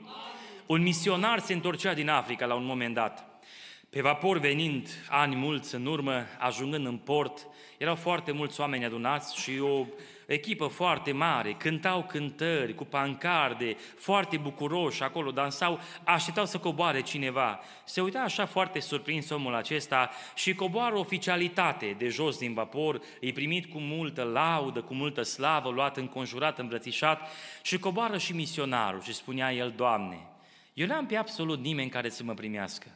Un 0.66 0.82
misionar 0.82 1.38
se 1.38 1.52
întorcea 1.52 1.94
din 1.94 2.08
Africa 2.08 2.46
la 2.46 2.54
un 2.54 2.64
moment 2.64 2.94
dat. 2.94 3.42
Pe 3.90 4.00
vapor 4.00 4.38
venind 4.38 4.88
ani 5.08 5.36
mulți 5.36 5.74
în 5.74 5.86
urmă, 5.86 6.26
ajungând 6.38 6.86
în 6.86 6.96
port, 6.96 7.46
erau 7.78 7.94
foarte 7.94 8.32
mulți 8.32 8.60
oameni 8.60 8.84
adunați 8.84 9.40
și 9.40 9.58
o 9.58 9.86
echipă 10.28 10.66
foarte 10.66 11.12
mare, 11.12 11.52
cântau 11.52 12.04
cântări 12.04 12.74
cu 12.74 12.84
pancarde, 12.84 13.76
foarte 13.96 14.36
bucuroși 14.36 15.02
acolo, 15.02 15.30
dansau, 15.30 15.80
așteptau 16.04 16.46
să 16.46 16.58
coboare 16.58 17.00
cineva. 17.00 17.60
Se 17.84 18.00
uita 18.00 18.20
așa 18.20 18.46
foarte 18.46 18.80
surprins 18.80 19.30
omul 19.30 19.54
acesta 19.54 20.10
și 20.34 20.54
coboară 20.54 20.96
oficialitate 20.96 21.94
de 21.98 22.08
jos 22.08 22.38
din 22.38 22.54
vapor, 22.54 23.00
îi 23.20 23.32
primit 23.32 23.66
cu 23.66 23.78
multă 23.78 24.22
laudă, 24.22 24.80
cu 24.80 24.94
multă 24.94 25.22
slavă, 25.22 25.70
luat 25.70 25.96
înconjurat, 25.96 26.58
îmbrățișat 26.58 27.30
și 27.62 27.78
coboară 27.78 28.18
și 28.18 28.32
misionarul 28.32 29.02
și 29.02 29.14
spunea 29.14 29.52
el, 29.52 29.72
Doamne, 29.76 30.26
eu 30.74 30.86
n-am 30.86 31.06
pe 31.06 31.16
absolut 31.16 31.60
nimeni 31.60 31.90
care 31.90 32.08
să 32.08 32.24
mă 32.24 32.34
primească. 32.34 32.86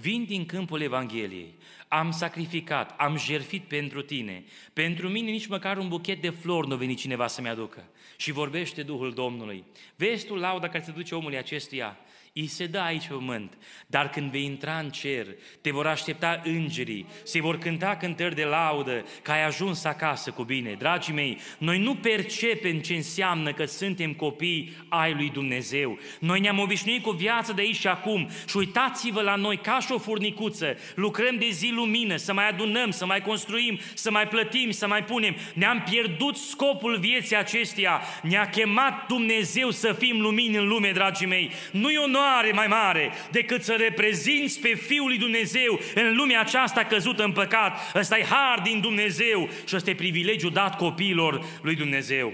Vin 0.00 0.24
din 0.24 0.46
câmpul 0.46 0.80
Evangheliei, 0.80 1.54
am 1.88 2.10
sacrificat, 2.10 2.94
am 2.98 3.16
jerfit 3.16 3.62
pentru 3.62 4.02
tine, 4.02 4.44
pentru 4.72 5.08
mine 5.08 5.30
nici 5.30 5.46
măcar 5.46 5.76
un 5.76 5.88
buchet 5.88 6.20
de 6.20 6.30
flori 6.30 6.68
nu 6.68 6.76
veni 6.76 6.94
cineva 6.94 7.26
să-mi 7.26 7.48
aducă. 7.48 7.84
Și 8.16 8.32
vorbește 8.32 8.82
Duhul 8.82 9.12
Domnului. 9.12 9.64
Vezi 9.96 10.26
tu 10.26 10.34
lauda 10.34 10.68
care 10.68 10.84
se 10.84 10.90
duce 10.90 11.14
omului 11.14 11.38
acestuia? 11.38 11.96
Îi 12.40 12.46
se 12.46 12.66
dă 12.66 12.78
aici 12.78 13.06
pe 13.06 13.14
pământ, 13.14 13.58
dar 13.86 14.10
când 14.10 14.30
vei 14.30 14.44
intra 14.44 14.78
în 14.78 14.90
cer, 14.90 15.26
te 15.60 15.70
vor 15.70 15.86
aștepta 15.86 16.40
îngerii, 16.44 17.06
se 17.22 17.40
vor 17.40 17.58
cânta 17.58 17.96
cântări 17.96 18.34
de 18.34 18.44
laudă 18.44 19.04
că 19.22 19.30
ai 19.30 19.44
ajuns 19.44 19.84
acasă 19.84 20.30
cu 20.30 20.42
bine. 20.42 20.74
Dragii 20.78 21.14
mei, 21.14 21.38
noi 21.58 21.78
nu 21.78 21.94
percepem 21.94 22.78
ce 22.78 22.94
înseamnă 22.94 23.52
că 23.52 23.64
suntem 23.64 24.12
copii 24.12 24.76
ai 24.88 25.12
lui 25.12 25.30
Dumnezeu. 25.30 25.98
Noi 26.20 26.40
ne-am 26.40 26.58
obișnuit 26.58 27.02
cu 27.02 27.10
viața 27.10 27.52
de 27.52 27.60
aici 27.60 27.76
și 27.76 27.86
acum 27.86 28.28
și 28.48 28.56
uitați-vă 28.56 29.20
la 29.20 29.34
noi 29.34 29.56
ca 29.56 29.80
și 29.80 29.92
o 29.92 29.98
furnicuță, 29.98 30.76
lucrăm 30.94 31.36
de 31.38 31.48
zi 31.50 31.70
lumină, 31.74 32.16
să 32.16 32.32
mai 32.32 32.48
adunăm, 32.48 32.90
să 32.90 33.06
mai 33.06 33.22
construim, 33.22 33.78
să 33.94 34.10
mai 34.10 34.28
plătim, 34.28 34.70
să 34.70 34.86
mai 34.86 35.04
punem. 35.04 35.36
Ne-am 35.54 35.82
pierdut 35.90 36.36
scopul 36.36 36.98
vieții 36.98 37.36
acesteia, 37.36 38.00
ne-a 38.22 38.48
chemat 38.48 39.06
Dumnezeu 39.06 39.70
să 39.70 39.92
fim 39.92 40.20
lumini 40.20 40.56
în 40.56 40.68
lume, 40.68 40.90
dragii 40.90 41.26
mei. 41.26 41.50
Nu 41.72 41.90
e 41.90 41.98
o 41.98 42.06
onoare 42.28 42.52
mai 42.52 42.66
mare 42.66 43.12
decât 43.30 43.62
să 43.62 43.72
reprezinți 43.72 44.60
pe 44.60 44.74
Fiul 44.74 45.06
lui 45.06 45.18
Dumnezeu 45.18 45.80
în 45.94 46.16
lumea 46.16 46.40
aceasta 46.40 46.84
căzută 46.84 47.24
în 47.24 47.32
păcat. 47.32 47.94
Ăsta 47.94 48.18
e 48.18 48.24
har 48.24 48.60
din 48.60 48.80
Dumnezeu 48.80 49.48
și 49.66 49.76
ăsta 49.76 49.90
e 49.90 49.94
privilegiul 49.94 50.52
dat 50.52 50.76
copiilor 50.76 51.44
lui 51.62 51.74
Dumnezeu. 51.74 52.32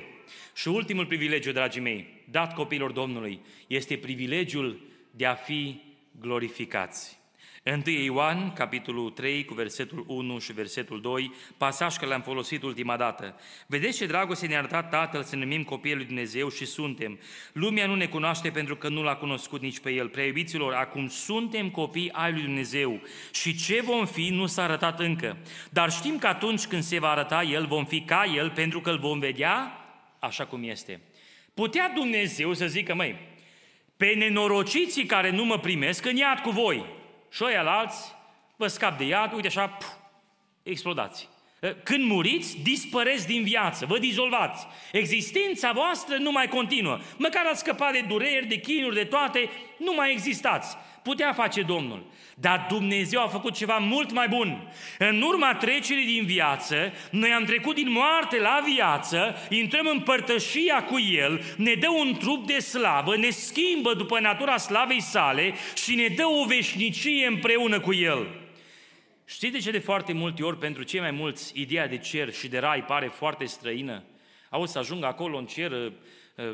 Și 0.55 0.69
ultimul 0.69 1.07
privilegiu, 1.07 1.53
dragii 1.53 1.81
mei, 1.81 2.07
dat 2.31 2.55
copiilor 2.55 2.93
Domnului, 2.93 3.41
este 3.67 3.97
privilegiul 3.97 4.81
de 5.11 5.27
a 5.27 5.35
fi 5.35 5.81
glorificați. 6.21 7.19
1 7.67 7.83
Ioan, 7.87 8.53
capitolul 8.53 9.11
3, 9.11 9.45
cu 9.45 9.55
versetul 9.55 10.05
1 10.07 10.39
și 10.39 10.53
versetul 10.53 11.01
2, 11.01 11.33
pasaj 11.57 11.97
că 11.97 12.07
l-am 12.07 12.23
folosit 12.23 12.63
ultima 12.63 12.97
dată. 12.97 13.41
Vedeți 13.67 13.97
ce 13.97 14.07
dragoste 14.07 14.47
ne-a 14.47 14.59
arătat 14.59 14.91
Tatăl 14.91 15.23
să 15.23 15.37
numim 15.37 15.63
copiii 15.63 15.95
lui 15.95 16.05
Dumnezeu 16.05 16.49
și 16.49 16.65
suntem. 16.65 17.19
Lumea 17.53 17.87
nu 17.87 17.95
ne 17.95 18.07
cunoaște 18.07 18.51
pentru 18.51 18.77
că 18.77 18.89
nu 18.89 19.03
l-a 19.03 19.17
cunoscut 19.17 19.61
nici 19.61 19.79
pe 19.79 19.91
El. 19.91 20.09
Prea 20.09 20.25
iubiților, 20.25 20.73
acum 20.73 21.09
suntem 21.09 21.71
copii 21.71 22.13
ai 22.13 22.33
lui 22.33 22.43
Dumnezeu 22.43 23.01
și 23.33 23.57
ce 23.57 23.83
vom 23.83 24.07
fi 24.07 24.29
nu 24.29 24.47
s-a 24.47 24.63
arătat 24.63 25.01
încă. 25.01 25.37
Dar 25.71 25.91
știm 25.91 26.19
că 26.19 26.27
atunci 26.27 26.67
când 26.67 26.83
se 26.83 26.99
va 26.99 27.09
arăta 27.09 27.43
El, 27.43 27.67
vom 27.67 27.85
fi 27.85 28.01
ca 28.01 28.25
El 28.37 28.51
pentru 28.51 28.81
că 28.81 28.91
îl 28.91 28.99
vom 28.99 29.19
vedea 29.19 29.79
așa 30.19 30.47
cum 30.47 30.63
este. 30.63 31.01
Putea 31.55 31.93
Dumnezeu 31.95 32.55
să 32.55 32.67
zică, 32.67 32.95
măi, 32.95 33.17
pe 33.97 34.07
nenorociții 34.07 35.07
care 35.07 35.31
nu 35.31 35.45
mă 35.45 35.59
primesc, 35.59 36.05
în 36.07 36.17
iad 36.17 36.39
cu 36.39 36.51
voi 36.51 37.03
și 37.35 37.45
ăia 37.45 37.63
la 37.63 37.79
alți 37.79 38.15
vă 38.57 38.67
scap 38.67 38.99
de 38.99 39.05
iad, 39.05 39.33
uite 39.33 39.47
așa, 39.47 39.67
puf, 39.67 39.89
explodați. 40.63 41.29
Când 41.83 42.05
muriți, 42.05 42.59
dispăreți 42.63 43.27
din 43.27 43.43
viață, 43.43 43.87
vă 43.87 43.99
dizolvați. 43.99 44.67
Existența 44.93 45.73
voastră 45.73 46.17
nu 46.17 46.31
mai 46.31 46.49
continuă. 46.49 46.99
Măcar 47.17 47.47
ați 47.47 47.59
scăpat 47.59 47.93
de 47.93 48.05
dureri, 48.09 48.47
de 48.47 48.57
chinuri, 48.57 48.95
de 48.95 49.05
toate, 49.05 49.51
nu 49.79 49.95
mai 49.95 50.13
existați 50.13 50.77
putea 51.05 51.33
face 51.33 51.63
Domnul. 51.63 52.05
Dar 52.35 52.67
Dumnezeu 52.69 53.23
a 53.23 53.27
făcut 53.27 53.55
ceva 53.55 53.79
mult 53.79 54.13
mai 54.13 54.29
bun. 54.29 54.73
În 54.99 55.23
urma 55.23 55.55
trecerii 55.55 56.07
din 56.07 56.27
viață, 56.27 56.93
noi 57.11 57.31
am 57.31 57.45
trecut 57.45 57.75
din 57.75 57.91
moarte 57.91 58.39
la 58.39 58.63
viață, 58.75 59.37
intrăm 59.49 59.87
în 59.87 60.01
părtășia 60.01 60.85
cu 60.85 60.99
El, 61.01 61.43
ne 61.57 61.75
dă 61.75 61.89
un 61.89 62.15
trup 62.15 62.47
de 62.47 62.59
slavă, 62.59 63.17
ne 63.17 63.31
schimbă 63.31 63.95
după 63.95 64.21
natura 64.21 64.57
slavei 64.57 65.01
sale 65.01 65.55
și 65.75 65.95
ne 65.95 66.07
dă 66.07 66.25
o 66.25 66.45
veșnicie 66.45 67.27
împreună 67.27 67.81
cu 67.81 67.95
El. 67.95 68.27
Știți 69.25 69.53
de 69.53 69.59
ce 69.59 69.71
de 69.71 69.79
foarte 69.79 70.13
multe 70.13 70.43
ori 70.43 70.59
pentru 70.59 70.83
cei 70.83 71.01
mai 71.01 71.11
mulți 71.11 71.61
ideea 71.61 71.89
de 71.89 71.99
cer 71.99 72.33
și 72.33 72.49
de 72.49 72.59
rai 72.59 72.85
pare 72.85 73.07
foarte 73.07 73.45
străină? 73.45 74.03
Auzi, 74.51 74.73
să 74.73 74.79
ajung 74.79 75.05
acolo 75.05 75.37
în 75.37 75.47
cer 75.47 75.71
Eh, 75.73 75.93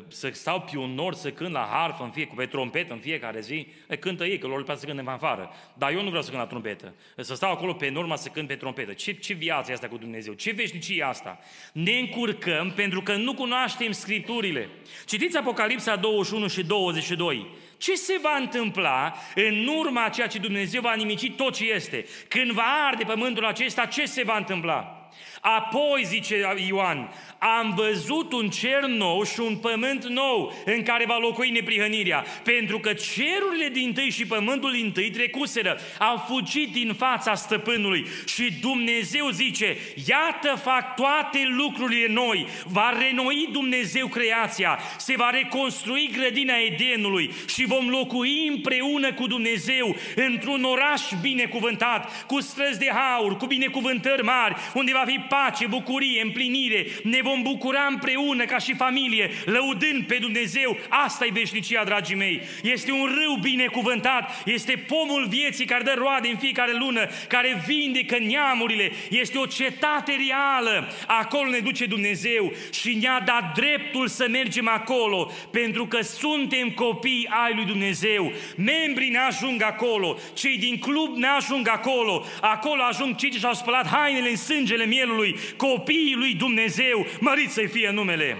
să 0.08 0.30
stau 0.32 0.60
pe 0.60 0.78
un 0.78 0.94
nor 0.94 1.14
să 1.14 1.30
cânt 1.30 1.52
la 1.52 1.68
harfă, 1.72 2.02
în 2.02 2.10
fie, 2.10 2.30
pe 2.36 2.46
trompetă 2.46 2.92
în 2.92 2.98
fiecare 2.98 3.40
zi, 3.40 3.66
e, 3.88 3.96
cântă 3.96 4.24
ei, 4.24 4.38
că 4.38 4.46
lor 4.46 4.66
le 4.66 4.76
să 4.76 4.86
cânte 4.86 5.00
în 5.00 5.06
fanfară. 5.06 5.50
Dar 5.74 5.92
eu 5.92 6.02
nu 6.02 6.08
vreau 6.08 6.22
să 6.22 6.28
cânt 6.28 6.40
la 6.40 6.48
trompetă. 6.48 6.94
Să 7.16 7.34
stau 7.34 7.52
acolo 7.52 7.72
pe 7.72 7.88
norma 7.88 8.16
să 8.16 8.28
cânt 8.28 8.48
pe 8.48 8.54
trompetă. 8.54 8.92
Ce, 8.92 9.12
ce 9.12 9.34
viață 9.34 9.70
e 9.70 9.74
asta 9.74 9.88
cu 9.88 9.96
Dumnezeu? 9.96 10.32
Ce 10.32 10.52
veșnicie 10.52 10.96
e 10.98 11.04
asta? 11.04 11.38
Ne 11.72 11.98
încurcăm 11.98 12.72
pentru 12.76 13.02
că 13.02 13.16
nu 13.16 13.34
cunoaștem 13.34 13.92
Scripturile. 13.92 14.68
Citiți 15.06 15.36
Apocalipsa 15.36 15.96
21 15.96 16.46
și 16.46 16.64
22. 16.64 17.46
Ce 17.78 17.94
se 17.94 18.18
va 18.22 18.36
întâmpla 18.40 19.14
în 19.34 19.66
urma 19.66 20.08
ceea 20.08 20.26
ce 20.26 20.38
Dumnezeu 20.38 20.80
va 20.80 20.94
nimici 20.94 21.32
tot 21.36 21.54
ce 21.54 21.72
este? 21.72 22.06
Când 22.28 22.50
va 22.50 22.86
arde 22.88 23.04
pământul 23.04 23.44
acesta, 23.44 23.84
ce 23.84 24.04
se 24.04 24.22
va 24.22 24.36
întâmpla? 24.36 24.99
Apoi, 25.40 26.04
zice 26.04 26.56
Ioan, 26.68 27.12
am 27.38 27.74
văzut 27.76 28.32
un 28.32 28.48
cer 28.48 28.84
nou 28.84 29.24
și 29.24 29.40
un 29.40 29.56
pământ 29.56 30.04
nou 30.04 30.54
în 30.64 30.82
care 30.82 31.04
va 31.06 31.18
locui 31.20 31.50
neprihănirea, 31.50 32.24
pentru 32.44 32.78
că 32.78 32.92
cerurile 32.92 33.68
din 33.72 33.92
tâi 33.92 34.10
și 34.10 34.26
pământul 34.26 34.72
din 34.72 34.92
tâi 34.92 35.10
trecuseră, 35.10 35.78
au 35.98 36.24
fugit 36.28 36.72
din 36.72 36.94
fața 36.98 37.34
stăpânului. 37.34 38.06
Și 38.26 38.52
Dumnezeu 38.60 39.28
zice, 39.28 39.76
iată 40.06 40.60
fac 40.62 40.94
toate 40.94 41.48
lucrurile 41.56 42.12
noi, 42.12 42.46
va 42.64 42.92
renoi 42.98 43.48
Dumnezeu 43.52 44.06
creația, 44.06 44.78
se 44.98 45.14
va 45.16 45.30
reconstrui 45.30 46.10
grădina 46.12 46.54
Edenului 46.56 47.30
și 47.48 47.66
vom 47.66 47.88
locui 47.88 48.46
împreună 48.48 49.12
cu 49.12 49.26
Dumnezeu 49.26 49.96
într-un 50.14 50.64
oraș 50.64 51.02
binecuvântat, 51.20 52.26
cu 52.26 52.40
străzi 52.40 52.78
de 52.78 52.90
haur, 52.94 53.36
cu 53.36 53.46
binecuvântări 53.46 54.22
mari, 54.22 54.54
unde 54.74 54.92
va 54.92 54.99
fi 55.06 55.18
pace, 55.28 55.66
bucurie, 55.66 56.22
împlinire, 56.22 56.86
ne 57.02 57.18
vom 57.22 57.42
bucura 57.42 57.86
împreună 57.90 58.44
ca 58.44 58.58
și 58.58 58.74
familie, 58.74 59.30
lăudând 59.44 60.06
pe 60.06 60.14
Dumnezeu. 60.20 60.76
Asta 60.88 61.24
e 61.24 61.30
veșnicia, 61.32 61.84
dragii 61.84 62.16
mei. 62.16 62.40
Este 62.62 62.92
un 62.92 63.06
râu 63.14 63.34
binecuvântat, 63.40 64.42
este 64.44 64.84
pomul 64.86 65.26
vieții 65.28 65.64
care 65.64 65.82
dă 65.82 65.94
roade 65.96 66.28
în 66.28 66.36
fiecare 66.36 66.72
lună, 66.78 67.08
care 67.28 67.62
vindecă 67.66 68.18
neamurile. 68.18 68.92
Este 69.10 69.38
o 69.38 69.46
cetate 69.46 70.16
reală. 70.28 70.92
Acolo 71.06 71.50
ne 71.50 71.58
duce 71.58 71.86
Dumnezeu 71.86 72.52
și 72.72 72.98
ne-a 73.00 73.22
dat 73.24 73.54
dreptul 73.54 74.08
să 74.08 74.26
mergem 74.30 74.68
acolo, 74.68 75.32
pentru 75.50 75.86
că 75.86 76.00
suntem 76.02 76.70
copii 76.70 77.28
ai 77.44 77.54
lui 77.54 77.64
Dumnezeu. 77.64 78.32
Membrii 78.56 79.10
ne 79.10 79.18
ajung 79.18 79.62
acolo, 79.62 80.18
cei 80.34 80.58
din 80.58 80.78
club 80.78 81.16
ne 81.16 81.26
ajung 81.26 81.68
acolo, 81.68 82.24
acolo 82.40 82.82
ajung 82.82 83.14
cei 83.16 83.30
ce 83.30 83.38
și-au 83.38 83.54
spălat 83.54 83.86
hainele 83.86 84.30
în 84.30 84.36
sângele 84.36 84.84
mielului, 84.90 85.36
copiii 85.56 86.14
lui 86.14 86.34
Dumnezeu, 86.34 87.06
mărit 87.20 87.50
să-i 87.50 87.68
fie 87.68 87.90
numele. 87.90 88.36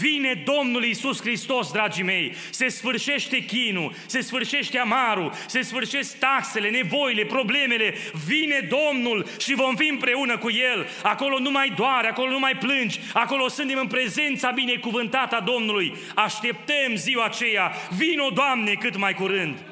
Vine 0.00 0.42
Domnul 0.44 0.84
Iisus 0.84 1.20
Hristos, 1.20 1.72
dragii 1.72 2.02
mei, 2.02 2.34
se 2.50 2.68
sfârșește 2.68 3.44
chinul, 3.44 3.94
se 4.06 4.20
sfârșește 4.20 4.78
amarul, 4.78 5.32
se 5.46 5.60
sfârșesc 5.62 6.18
taxele, 6.18 6.70
nevoile, 6.70 7.24
problemele, 7.24 7.94
vine 8.26 8.68
Domnul 8.68 9.26
și 9.38 9.54
vom 9.54 9.76
fi 9.76 9.88
împreună 9.88 10.38
cu 10.38 10.50
El. 10.50 10.86
Acolo 11.02 11.38
nu 11.38 11.50
mai 11.50 11.72
doare, 11.76 12.08
acolo 12.08 12.30
nu 12.30 12.38
mai 12.38 12.56
plângi, 12.56 13.00
acolo 13.12 13.48
suntem 13.48 13.78
în 13.78 13.86
prezența 13.86 14.50
binecuvântată 14.50 15.36
a 15.36 15.40
Domnului. 15.40 15.94
Așteptăm 16.14 16.94
ziua 16.94 17.24
aceea, 17.24 17.72
vino 17.96 18.28
Doamne 18.28 18.72
cât 18.72 18.96
mai 18.96 19.14
curând. 19.14 19.64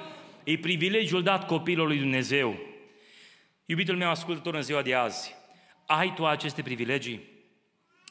E 0.44 0.58
privilegiul 0.58 1.22
dat 1.22 1.46
copilului 1.46 1.94
lui 1.94 2.02
Dumnezeu. 2.02 2.56
Iubitul 3.66 3.96
meu 3.96 4.10
ascultător 4.10 4.54
în 4.54 4.62
ziua 4.62 4.82
de 4.82 4.94
azi, 4.94 5.34
ai 5.98 6.14
tu 6.14 6.26
aceste 6.26 6.62
privilegii? 6.62 7.30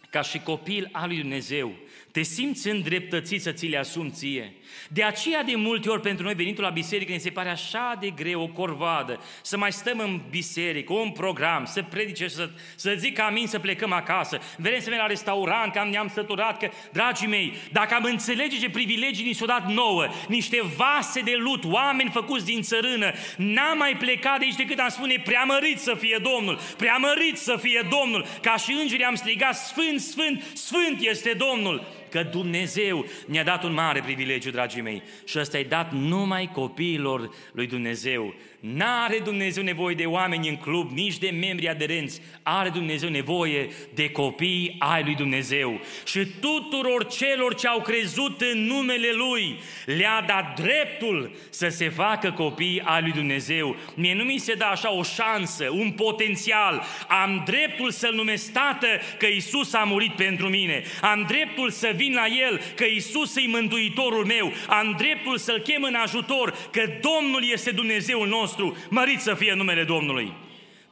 Ca 0.10 0.22
și 0.22 0.40
copil 0.40 0.90
al 0.92 1.08
lui 1.08 1.20
Dumnezeu, 1.20 1.76
te 2.12 2.22
simți 2.22 2.70
îndreptățit 2.70 3.42
să 3.42 3.52
ți 3.52 3.66
le 3.66 3.78
asumi 3.78 4.12
ție. 4.12 4.54
De 4.88 5.04
aceea 5.04 5.44
de 5.44 5.56
multe 5.56 5.90
ori 5.90 6.02
pentru 6.02 6.24
noi 6.24 6.34
venitul 6.34 6.64
la 6.64 6.70
biserică 6.70 7.12
ne 7.12 7.18
se 7.18 7.30
pare 7.30 7.50
așa 7.50 7.98
de 8.00 8.10
greu, 8.10 8.42
o 8.42 8.48
corvadă, 8.48 9.20
să 9.42 9.58
mai 9.58 9.72
stăm 9.72 10.00
în 10.00 10.22
biserică, 10.30 10.94
un 10.94 11.12
program, 11.12 11.66
să 11.66 11.82
predice, 11.82 12.28
să, 12.28 12.50
să 12.76 12.96
zic 12.98 13.20
amin, 13.20 13.48
să 13.48 13.60
plecăm 13.60 13.92
acasă. 13.92 14.40
Vrem 14.58 14.80
să 14.80 14.90
mergem 14.90 14.98
la 14.98 15.06
restaurant, 15.08 15.74
că 15.74 15.80
am, 15.80 15.90
ne-am 15.90 16.12
săturat, 16.14 16.58
că, 16.60 16.70
dragii 16.92 17.28
mei, 17.28 17.54
dacă 17.72 17.94
am 17.94 18.04
înțelege 18.04 18.58
ce 18.58 18.70
privilegii 18.70 19.26
ni 19.26 19.34
s-au 19.34 19.48
dat 19.48 19.72
nouă, 19.72 20.08
niște 20.28 20.62
vase 20.78 21.22
de 21.22 21.36
lut, 21.38 21.64
oameni 21.66 22.10
făcuți 22.10 22.46
din 22.46 22.62
țărână, 22.62 23.12
n-am 23.38 23.78
mai 23.78 23.98
plecat 23.98 24.40
de 24.40 24.46
aici 24.46 24.56
decât 24.56 24.80
am 24.80 24.90
spune 24.90 25.22
preamărit 25.26 25.80
să 25.80 25.96
fie 26.00 26.20
Domnul, 26.22 26.60
preamărit 26.78 27.38
să 27.38 27.58
fie 27.62 27.88
Domnul, 27.90 28.26
ca 28.42 28.56
și 28.56 28.72
îngerii 28.82 29.06
am 29.06 29.16
strigat, 29.16 29.56
Sfânt, 29.56 30.00
Sfânt, 30.00 30.44
Sfânt 30.54 31.02
este 31.02 31.34
Domnul 31.38 32.00
că 32.12 32.24
Dumnezeu 32.24 33.06
ne-a 33.26 33.44
dat 33.44 33.64
un 33.64 33.74
mare 33.74 34.02
privilegiu, 34.02 34.52
dragii 34.52 34.82
mei, 34.82 35.04
și 35.26 35.40
ăsta 35.40 35.58
e 35.58 35.64
dat 35.64 35.92
numai 35.94 36.50
copiilor 36.54 37.36
lui 37.52 37.68
Dumnezeu. 37.68 38.34
N-are 38.62 39.20
Dumnezeu 39.24 39.64
nevoie 39.64 39.96
de 39.96 40.06
oameni 40.06 40.50
în 40.50 40.56
club, 40.56 40.92
nici 40.92 41.18
de 41.18 41.30
membri 41.30 41.70
aderenți. 41.70 42.22
Are 42.44 42.70
Dumnezeu 42.70 43.10
nevoie 43.10 43.68
de 43.94 44.10
copii 44.10 44.76
ai 44.80 45.04
lui 45.04 45.16
Dumnezeu. 45.16 45.80
Și 46.06 46.28
tuturor 46.40 47.08
celor 47.08 47.56
ce 47.56 47.68
au 47.68 47.82
crezut 47.82 48.42
în 48.42 48.66
numele 48.66 49.12
Lui, 49.14 49.60
le-a 49.86 50.24
dat 50.28 50.60
dreptul 50.62 51.32
să 51.50 51.70
se 51.70 51.90
facă 51.90 52.32
copii 52.32 52.82
ai 52.86 53.02
lui 53.02 53.12
Dumnezeu. 53.12 53.76
Mie 53.96 54.14
nu 54.14 54.24
mi 54.24 54.38
se 54.38 54.54
dă 54.54 54.66
așa 54.66 54.94
o 54.94 55.04
șansă, 55.04 55.70
un 55.70 55.92
potențial. 55.92 56.84
Am 57.08 57.44
dreptul 57.46 57.92
să-L 57.92 58.14
numesc 58.14 58.52
Tată 58.52 58.88
că 59.18 59.26
Isus 59.26 59.74
a 59.74 59.84
murit 59.84 60.12
pentru 60.16 60.50
mine. 60.50 60.84
Am 61.02 61.26
dreptul 61.28 61.70
să 61.70 61.92
vin 61.96 62.14
la 62.14 62.26
El 62.48 62.62
că 62.76 62.86
Isus 62.86 63.36
e 63.36 63.42
Mântuitorul 63.48 64.26
meu. 64.26 64.52
Am 64.68 64.96
dreptul 64.98 65.38
să-L 65.38 65.60
chem 65.60 65.84
în 65.84 65.96
ajutor 65.96 66.56
că 66.72 66.84
Domnul 67.02 67.50
este 67.52 67.72
Dumnezeul 67.72 68.28
nostru 68.28 68.50
nostru, 68.58 68.88
mărit 68.90 69.20
să 69.20 69.34
fie 69.34 69.54
numele 69.54 69.84
Domnului. 69.84 70.34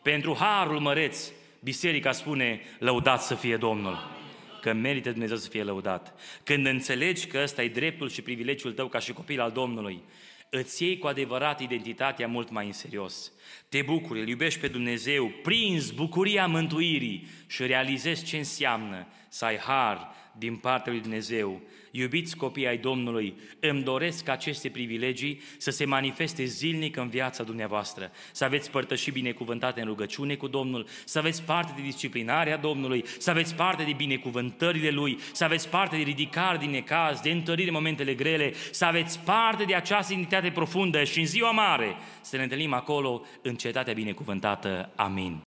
Pentru 0.02 0.36
harul 0.40 0.80
măreț, 0.80 1.32
biserica 1.60 2.12
spune, 2.12 2.62
lăudat 2.80 3.22
să 3.22 3.36
fie 3.36 3.58
Domnul 3.58 4.18
că 4.62 4.74
merită 4.74 5.12
Dumnezeu 5.12 5.38
să 5.38 5.50
fie 5.50 5.64
lăudat. 5.64 6.20
Când 6.44 6.66
înțelegi 6.66 7.28
că 7.28 7.40
ăsta 7.44 7.64
e 7.64 7.68
dreptul 7.68 8.10
și 8.10 8.22
privilegiul 8.22 8.74
tău 8.74 8.88
ca 8.88 9.00
și 9.00 9.14
copil 9.14 9.42
al 9.42 9.52
Domnului, 9.52 10.02
îți 10.50 10.84
iei 10.84 10.98
cu 10.98 11.08
adevărat 11.08 11.60
identitatea 11.60 12.28
mult 12.28 12.50
mai 12.50 12.66
în 12.66 12.72
serios. 12.72 13.32
Te 13.70 13.82
bucuri, 13.82 14.20
îl 14.20 14.28
iubești 14.28 14.60
pe 14.60 14.68
Dumnezeu, 14.68 15.32
prinzi 15.44 15.94
bucuria 15.94 16.48
mântuirii 16.48 17.28
și 17.48 17.66
realizezi 17.66 18.26
ce 18.26 18.38
înseamnă 18.38 19.08
să 19.30 19.46
ai 19.46 19.58
har 19.58 20.16
din 20.38 20.56
partea 20.56 20.92
lui 20.92 21.02
Dumnezeu 21.02 21.62
Iubiți 21.92 22.36
copii 22.36 22.68
ai 22.68 22.78
Domnului, 22.78 23.36
îmi 23.60 23.84
doresc 23.84 24.24
ca 24.24 24.32
aceste 24.32 24.70
privilegii 24.70 25.42
să 25.58 25.72
se 25.72 25.86
manifeste 25.86 26.44
zilnic 26.44 26.98
în 26.98 27.10
viața 27.10 27.44
dumneavoastră, 27.44 28.12
să 28.32 28.44
aveți 28.44 28.72
părtășii 28.72 29.12
binecuvântate 29.12 29.80
în 29.82 29.88
rugăciune 29.88 30.36
cu 30.36 30.48
Domnul, 30.48 30.88
să 31.06 31.20
aveți 31.20 31.44
parte 31.44 31.74
de 31.76 31.82
disciplinarea 31.82 32.58
Domnului, 32.58 33.04
să 33.18 33.30
aveți 33.30 33.56
parte 33.56 33.84
de 33.84 33.94
binecuvântările 33.94 34.90
Lui, 34.90 35.20
să 35.32 35.44
aveți 35.44 35.70
parte 35.70 35.96
de 35.98 36.04
ridicare 36.04 36.58
din 36.58 36.70
necaz, 36.70 37.20
de 37.20 37.32
întărire 37.32 37.68
în 37.68 37.74
momentele 37.74 38.14
grele, 38.14 38.54
să 38.72 38.86
aveți 38.86 39.20
parte 39.20 39.64
de 39.64 39.76
această 39.76 40.14
identitate 40.14 40.52
profundă 40.52 41.04
și 41.04 41.20
în 41.20 41.26
ziua 41.26 41.52
mare 41.52 41.96
să 42.22 42.38
ne 42.38 42.44
întâlnim 42.44 42.74
acolo 42.74 43.22
în 43.42 43.56
cetatea 43.56 43.94
binecuvântată. 43.94 44.92
Amin. 44.96 45.49